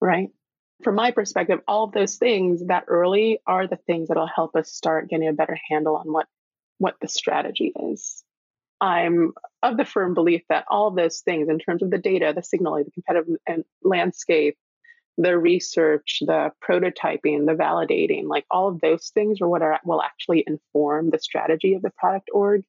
right? 0.01 0.29
From 0.85 0.95
my 0.95 1.11
perspective 1.11 1.61
all 1.67 1.85
of 1.85 1.93
those 1.93 2.17
things 2.17 2.67
that 2.67 2.85
early 2.87 3.41
are 3.47 3.67
the 3.67 3.79
things 3.87 4.09
that'll 4.09 4.27
help 4.27 4.55
us 4.55 4.71
start 4.71 5.09
getting 5.09 5.29
a 5.29 5.33
better 5.33 5.59
handle 5.69 5.97
on 5.97 6.13
what 6.13 6.27
what 6.79 6.97
the 7.01 7.09
strategy 7.09 7.73
is 7.91 8.23
I'm 8.81 9.33
of 9.63 9.77
the 9.77 9.85
firm 9.85 10.15
belief 10.15 10.43
that 10.49 10.65
all 10.69 10.91
those 10.91 11.21
things, 11.21 11.49
in 11.49 11.59
terms 11.59 11.83
of 11.83 11.91
the 11.91 11.99
data, 11.99 12.33
the 12.35 12.43
signaling, 12.43 12.85
the 12.85 12.91
competitive 12.91 13.37
landscape, 13.83 14.57
the 15.19 15.39
research, 15.39 16.19
the 16.21 16.51
prototyping, 16.63 17.47
the 17.47 17.55
validating, 17.55 18.29
like 18.29 18.45
all 18.51 18.69
of 18.69 18.81
those 18.81 19.11
things 19.15 19.41
are 19.41 19.49
what 19.49 19.63
are, 19.63 19.81
will 19.85 20.03
actually 20.03 20.45
inform 20.47 21.11
the 21.11 21.19
strategy 21.19 21.75
of 21.75 21.83
the 21.83 21.91
product 21.91 22.29
org. 22.33 22.65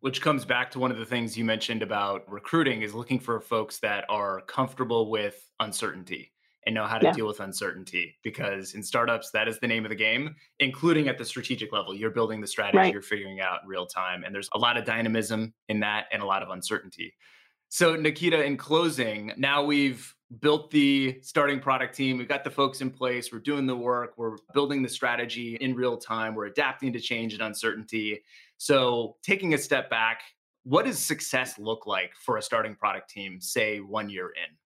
Which 0.00 0.20
comes 0.20 0.44
back 0.44 0.70
to 0.72 0.78
one 0.78 0.90
of 0.90 0.98
the 0.98 1.06
things 1.06 1.36
you 1.36 1.44
mentioned 1.44 1.82
about 1.82 2.30
recruiting 2.30 2.82
is 2.82 2.94
looking 2.94 3.20
for 3.20 3.40
folks 3.40 3.78
that 3.80 4.04
are 4.08 4.40
comfortable 4.42 5.10
with 5.10 5.40
uncertainty 5.60 6.32
and 6.66 6.74
know 6.74 6.84
how 6.84 6.98
to 6.98 7.06
yeah. 7.06 7.12
deal 7.12 7.26
with 7.26 7.40
uncertainty 7.40 8.16
because 8.22 8.74
in 8.74 8.82
startups 8.82 9.30
that 9.30 9.48
is 9.48 9.58
the 9.58 9.66
name 9.66 9.84
of 9.84 9.88
the 9.88 9.96
game 9.96 10.34
including 10.60 11.08
at 11.08 11.18
the 11.18 11.24
strategic 11.24 11.72
level 11.72 11.94
you're 11.94 12.10
building 12.10 12.40
the 12.40 12.46
strategy 12.46 12.78
right. 12.78 12.92
you're 12.92 13.02
figuring 13.02 13.40
out 13.40 13.60
real 13.66 13.86
time 13.86 14.24
and 14.24 14.34
there's 14.34 14.48
a 14.54 14.58
lot 14.58 14.76
of 14.76 14.84
dynamism 14.84 15.52
in 15.68 15.80
that 15.80 16.06
and 16.12 16.22
a 16.22 16.26
lot 16.26 16.42
of 16.42 16.50
uncertainty 16.50 17.12
so 17.68 17.96
nikita 17.96 18.42
in 18.44 18.56
closing 18.56 19.32
now 19.36 19.64
we've 19.64 20.14
built 20.40 20.70
the 20.70 21.18
starting 21.20 21.60
product 21.60 21.94
team 21.94 22.16
we've 22.16 22.28
got 22.28 22.44
the 22.44 22.50
folks 22.50 22.80
in 22.80 22.90
place 22.90 23.32
we're 23.32 23.38
doing 23.38 23.66
the 23.66 23.76
work 23.76 24.14
we're 24.16 24.36
building 24.54 24.82
the 24.82 24.88
strategy 24.88 25.56
in 25.56 25.74
real 25.74 25.96
time 25.96 26.34
we're 26.34 26.46
adapting 26.46 26.92
to 26.92 27.00
change 27.00 27.34
and 27.34 27.42
uncertainty 27.42 28.22
so 28.56 29.16
taking 29.22 29.54
a 29.54 29.58
step 29.58 29.90
back 29.90 30.22
what 30.64 30.84
does 30.84 30.98
success 30.98 31.58
look 31.58 31.86
like 31.86 32.12
for 32.14 32.36
a 32.36 32.42
starting 32.42 32.74
product 32.74 33.10
team 33.10 33.40
say 33.40 33.78
one 33.80 34.08
year 34.08 34.28
in 34.28 34.56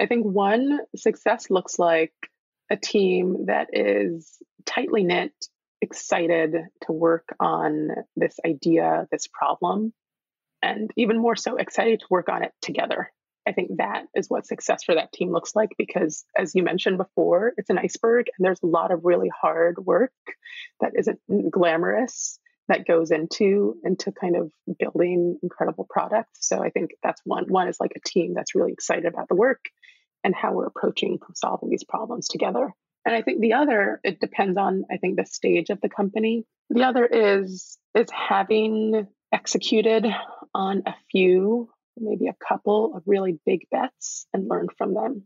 I 0.00 0.06
think 0.06 0.24
one 0.26 0.80
success 0.94 1.50
looks 1.50 1.78
like 1.78 2.12
a 2.70 2.76
team 2.76 3.46
that 3.46 3.68
is 3.72 4.38
tightly 4.64 5.04
knit, 5.04 5.32
excited 5.80 6.54
to 6.82 6.92
work 6.92 7.34
on 7.40 7.90
this 8.16 8.38
idea, 8.44 9.06
this 9.10 9.26
problem, 9.26 9.92
and 10.62 10.90
even 10.96 11.18
more 11.18 11.36
so, 11.36 11.56
excited 11.56 12.00
to 12.00 12.06
work 12.10 12.28
on 12.28 12.42
it 12.42 12.52
together. 12.60 13.10
I 13.46 13.52
think 13.52 13.76
that 13.76 14.06
is 14.14 14.28
what 14.28 14.46
success 14.46 14.82
for 14.84 14.96
that 14.96 15.12
team 15.12 15.30
looks 15.30 15.54
like 15.54 15.70
because, 15.78 16.24
as 16.36 16.54
you 16.54 16.64
mentioned 16.64 16.98
before, 16.98 17.52
it's 17.56 17.70
an 17.70 17.78
iceberg 17.78 18.26
and 18.36 18.44
there's 18.44 18.62
a 18.62 18.66
lot 18.66 18.90
of 18.90 19.04
really 19.04 19.30
hard 19.40 19.78
work 19.78 20.12
that 20.80 20.92
isn't 20.98 21.20
glamorous 21.50 22.40
that 22.68 22.86
goes 22.86 23.10
into 23.10 23.76
into 23.84 24.12
kind 24.12 24.36
of 24.36 24.50
building 24.78 25.38
incredible 25.42 25.86
products. 25.88 26.38
So 26.40 26.62
I 26.62 26.70
think 26.70 26.90
that's 27.02 27.20
one. 27.24 27.44
One 27.48 27.68
is 27.68 27.78
like 27.80 27.92
a 27.96 28.08
team 28.08 28.34
that's 28.34 28.54
really 28.54 28.72
excited 28.72 29.06
about 29.06 29.28
the 29.28 29.36
work 29.36 29.60
and 30.24 30.34
how 30.34 30.52
we're 30.52 30.66
approaching 30.66 31.18
solving 31.34 31.70
these 31.70 31.84
problems 31.84 32.28
together. 32.28 32.72
And 33.04 33.14
I 33.14 33.22
think 33.22 33.40
the 33.40 33.52
other, 33.52 34.00
it 34.02 34.18
depends 34.18 34.56
on 34.56 34.84
I 34.90 34.96
think 34.96 35.16
the 35.16 35.26
stage 35.26 35.70
of 35.70 35.80
the 35.80 35.88
company. 35.88 36.44
The 36.70 36.82
other 36.82 37.06
is 37.06 37.78
is 37.94 38.08
having 38.10 39.06
executed 39.32 40.06
on 40.54 40.82
a 40.86 40.94
few, 41.10 41.70
maybe 41.96 42.26
a 42.26 42.36
couple 42.46 42.94
of 42.96 43.02
really 43.06 43.38
big 43.46 43.66
bets 43.70 44.26
and 44.32 44.48
learned 44.48 44.70
from 44.76 44.94
them, 44.94 45.22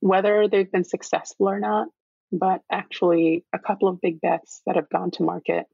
whether 0.00 0.48
they've 0.48 0.70
been 0.70 0.84
successful 0.84 1.48
or 1.48 1.60
not. 1.60 1.88
But 2.32 2.62
actually, 2.72 3.44
a 3.52 3.60
couple 3.60 3.88
of 3.88 4.00
big 4.00 4.20
bets 4.20 4.62
that 4.66 4.74
have 4.74 4.88
gone 4.88 5.12
to 5.12 5.22
market 5.22 5.66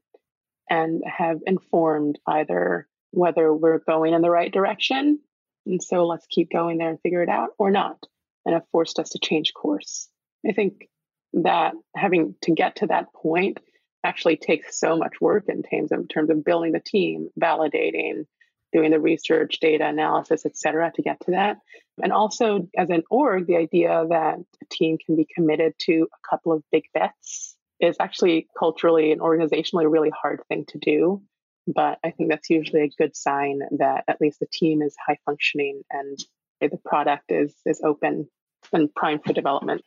and 0.71 1.03
have 1.05 1.41
informed 1.45 2.17
either 2.25 2.87
whether 3.11 3.53
we're 3.53 3.79
going 3.79 4.13
in 4.13 4.21
the 4.21 4.29
right 4.29 4.53
direction. 4.53 5.19
And 5.65 5.83
so 5.83 6.07
let's 6.07 6.25
keep 6.27 6.49
going 6.49 6.77
there 6.77 6.89
and 6.89 7.01
figure 7.01 7.21
it 7.21 7.29
out 7.29 7.49
or 7.59 7.69
not, 7.69 7.97
and 8.45 8.53
have 8.53 8.63
forced 8.71 8.97
us 8.97 9.09
to 9.09 9.19
change 9.19 9.53
course. 9.53 10.07
I 10.47 10.53
think 10.53 10.87
that 11.33 11.73
having 11.93 12.35
to 12.43 12.51
get 12.53 12.77
to 12.77 12.87
that 12.87 13.13
point 13.13 13.59
actually 14.03 14.37
takes 14.37 14.79
so 14.79 14.95
much 14.95 15.19
work 15.19 15.43
in 15.49 15.61
terms 15.61 15.91
of, 15.91 15.99
in 15.99 16.07
terms 16.07 16.29
of 16.29 16.43
building 16.43 16.71
the 16.71 16.79
team, 16.79 17.29
validating, 17.39 18.25
doing 18.73 18.91
the 18.91 18.99
research, 18.99 19.59
data 19.59 19.85
analysis, 19.85 20.45
et 20.45 20.57
cetera, 20.57 20.89
to 20.95 21.01
get 21.01 21.19
to 21.25 21.31
that. 21.31 21.57
And 22.01 22.13
also, 22.13 22.69
as 22.77 22.89
an 22.89 23.03
org, 23.11 23.45
the 23.45 23.57
idea 23.57 24.05
that 24.09 24.37
a 24.39 24.65
team 24.71 24.97
can 25.05 25.17
be 25.17 25.27
committed 25.35 25.73
to 25.79 26.07
a 26.13 26.29
couple 26.29 26.53
of 26.53 26.63
big 26.71 26.85
bets 26.93 27.50
is 27.81 27.97
actually 27.99 28.47
culturally 28.57 29.11
and 29.11 29.21
organizationally 29.21 29.83
a 29.83 29.89
really 29.89 30.11
hard 30.21 30.41
thing 30.47 30.65
to 30.69 30.77
do. 30.77 31.21
But 31.67 31.99
I 32.03 32.11
think 32.11 32.29
that's 32.29 32.49
usually 32.49 32.81
a 32.81 32.89
good 32.89 33.15
sign 33.15 33.61
that 33.79 34.03
at 34.07 34.19
least 34.19 34.39
the 34.39 34.47
team 34.51 34.81
is 34.81 34.95
high 35.05 35.19
functioning 35.25 35.81
and 35.91 36.17
the 36.59 36.77
product 36.85 37.31
is 37.31 37.55
is 37.65 37.81
open 37.83 38.27
and 38.71 38.93
primed 38.93 39.23
for 39.25 39.33
development. 39.33 39.81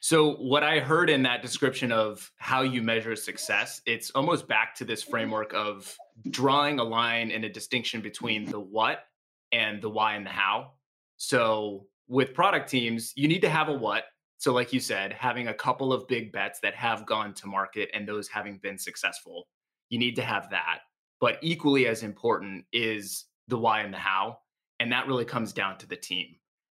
So 0.00 0.34
what 0.34 0.62
I 0.62 0.80
heard 0.80 1.10
in 1.10 1.22
that 1.22 1.42
description 1.42 1.90
of 1.90 2.30
how 2.36 2.62
you 2.62 2.82
measure 2.82 3.16
success, 3.16 3.80
it's 3.86 4.10
almost 4.10 4.46
back 4.46 4.74
to 4.76 4.84
this 4.84 5.02
framework 5.02 5.52
of 5.54 5.96
drawing 6.30 6.78
a 6.78 6.84
line 6.84 7.30
and 7.30 7.44
a 7.44 7.48
distinction 7.48 8.02
between 8.02 8.44
the 8.44 8.60
what 8.60 9.04
and 9.52 9.80
the 9.80 9.88
why 9.88 10.14
and 10.14 10.26
the 10.26 10.30
how. 10.30 10.72
So 11.16 11.86
with 12.08 12.34
product 12.34 12.70
teams, 12.70 13.12
you 13.16 13.26
need 13.26 13.40
to 13.40 13.48
have 13.48 13.68
a 13.68 13.72
what 13.72 14.04
so, 14.38 14.52
like 14.52 14.72
you 14.72 14.80
said, 14.80 15.12
having 15.12 15.48
a 15.48 15.54
couple 15.54 15.92
of 15.92 16.06
big 16.08 16.30
bets 16.30 16.60
that 16.60 16.74
have 16.74 17.06
gone 17.06 17.32
to 17.34 17.46
market 17.46 17.90
and 17.94 18.06
those 18.06 18.28
having 18.28 18.58
been 18.58 18.78
successful, 18.78 19.48
you 19.88 19.98
need 19.98 20.16
to 20.16 20.22
have 20.22 20.50
that. 20.50 20.80
But 21.20 21.38
equally 21.42 21.86
as 21.86 22.02
important 22.02 22.64
is 22.72 23.24
the 23.48 23.58
why 23.58 23.80
and 23.80 23.94
the 23.94 23.98
how. 23.98 24.38
And 24.78 24.92
that 24.92 25.06
really 25.06 25.24
comes 25.24 25.52
down 25.54 25.78
to 25.78 25.86
the 25.86 25.96
team. 25.96 26.36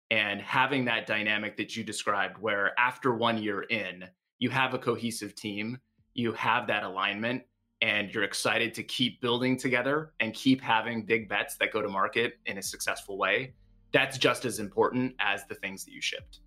And 0.10 0.42
having 0.42 0.86
that 0.86 1.06
dynamic 1.06 1.58
that 1.58 1.76
you 1.76 1.84
described, 1.84 2.38
where 2.40 2.80
after 2.80 3.14
one 3.14 3.38
year 3.38 3.64
in, 3.64 4.06
you 4.40 4.50
have 4.50 4.74
a 4.74 4.80
cohesive 4.80 5.36
team, 5.36 5.78
you 6.14 6.32
have 6.34 6.66
that 6.68 6.84
alignment, 6.84 7.44
and 7.82 8.10
you're 8.14 8.24
excited 8.24 8.74
to 8.74 8.84
keep 8.84 9.22
building 9.22 9.58
together 9.58 10.14
and 10.20 10.34
keep 10.34 10.62
having 10.62 11.06
big 11.06 11.30
bets 11.30 11.58
that 11.58 11.72
go 11.72 11.82
to 11.82 11.90
market 11.90 12.40
in 12.46 12.58
a 12.58 12.62
successful 12.62 13.18
way. 13.18 13.54
That's 13.92 14.18
just 14.18 14.46
as 14.46 14.60
important 14.60 15.16
as 15.20 15.46
the 15.48 15.56
things 15.56 15.84
that 15.86 15.92
you 15.92 16.02
shipped. 16.02 16.40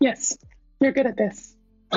Yes, 0.00 0.36
you're 0.80 0.92
good 0.92 1.06
at 1.06 1.16
this. 1.16 1.56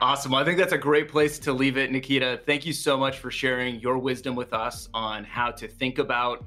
awesome. 0.00 0.34
I 0.34 0.44
think 0.44 0.58
that's 0.58 0.72
a 0.72 0.78
great 0.78 1.08
place 1.08 1.38
to 1.40 1.52
leave 1.52 1.76
it, 1.76 1.92
Nikita. 1.92 2.40
Thank 2.44 2.66
you 2.66 2.72
so 2.72 2.96
much 2.96 3.18
for 3.18 3.30
sharing 3.30 3.78
your 3.80 3.98
wisdom 3.98 4.34
with 4.34 4.52
us 4.52 4.88
on 4.94 5.24
how 5.24 5.50
to 5.52 5.68
think 5.68 5.98
about 5.98 6.44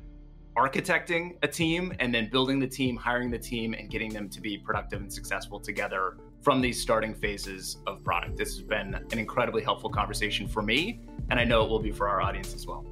architecting 0.57 1.37
a 1.43 1.47
team 1.47 1.93
and 1.99 2.13
then 2.13 2.29
building 2.29 2.59
the 2.59 2.67
team, 2.67 2.97
hiring 2.97 3.29
the 3.29 3.37
team, 3.37 3.73
and 3.73 3.89
getting 3.89 4.11
them 4.11 4.27
to 4.27 4.41
be 4.41 4.57
productive 4.57 4.99
and 5.01 5.13
successful 5.13 5.59
together 5.59 6.17
from 6.41 6.61
these 6.61 6.81
starting 6.81 7.13
phases 7.13 7.77
of 7.85 8.03
product. 8.03 8.37
This 8.37 8.57
has 8.57 8.61
been 8.61 8.95
an 8.95 9.19
incredibly 9.19 9.63
helpful 9.63 9.89
conversation 9.89 10.47
for 10.47 10.61
me, 10.61 11.01
and 11.29 11.39
I 11.39 11.43
know 11.43 11.63
it 11.63 11.69
will 11.69 11.79
be 11.79 11.91
for 11.91 12.09
our 12.09 12.21
audience 12.21 12.55
as 12.55 12.65
well. 12.65 12.85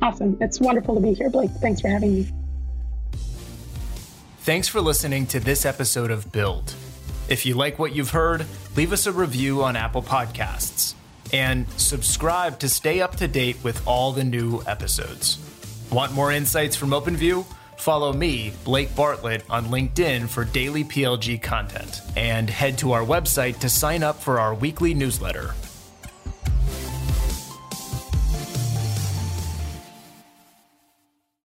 Awesome. 0.00 0.38
It's 0.40 0.60
wonderful 0.60 0.94
to 0.94 1.00
be 1.00 1.12
here, 1.12 1.28
Blake. 1.28 1.50
Thanks 1.60 1.80
for 1.80 1.88
having 1.88 2.14
me. 2.14 2.39
Thanks 4.42 4.68
for 4.68 4.80
listening 4.80 5.26
to 5.26 5.38
this 5.38 5.66
episode 5.66 6.10
of 6.10 6.32
Build. 6.32 6.74
If 7.28 7.44
you 7.44 7.54
like 7.54 7.78
what 7.78 7.94
you've 7.94 8.12
heard, 8.12 8.46
leave 8.74 8.90
us 8.90 9.06
a 9.06 9.12
review 9.12 9.62
on 9.62 9.76
Apple 9.76 10.02
Podcasts 10.02 10.94
and 11.30 11.68
subscribe 11.72 12.58
to 12.60 12.68
stay 12.70 13.02
up 13.02 13.16
to 13.16 13.28
date 13.28 13.58
with 13.62 13.86
all 13.86 14.12
the 14.12 14.24
new 14.24 14.62
episodes. 14.66 15.38
Want 15.92 16.14
more 16.14 16.32
insights 16.32 16.74
from 16.74 16.88
OpenView? 16.90 17.44
Follow 17.76 18.14
me, 18.14 18.54
Blake 18.64 18.96
Bartlett, 18.96 19.44
on 19.50 19.66
LinkedIn 19.66 20.26
for 20.26 20.46
daily 20.46 20.84
PLG 20.84 21.42
content 21.42 22.00
and 22.16 22.48
head 22.48 22.78
to 22.78 22.92
our 22.92 23.04
website 23.04 23.58
to 23.58 23.68
sign 23.68 24.02
up 24.02 24.22
for 24.22 24.40
our 24.40 24.54
weekly 24.54 24.94
newsletter 24.94 25.52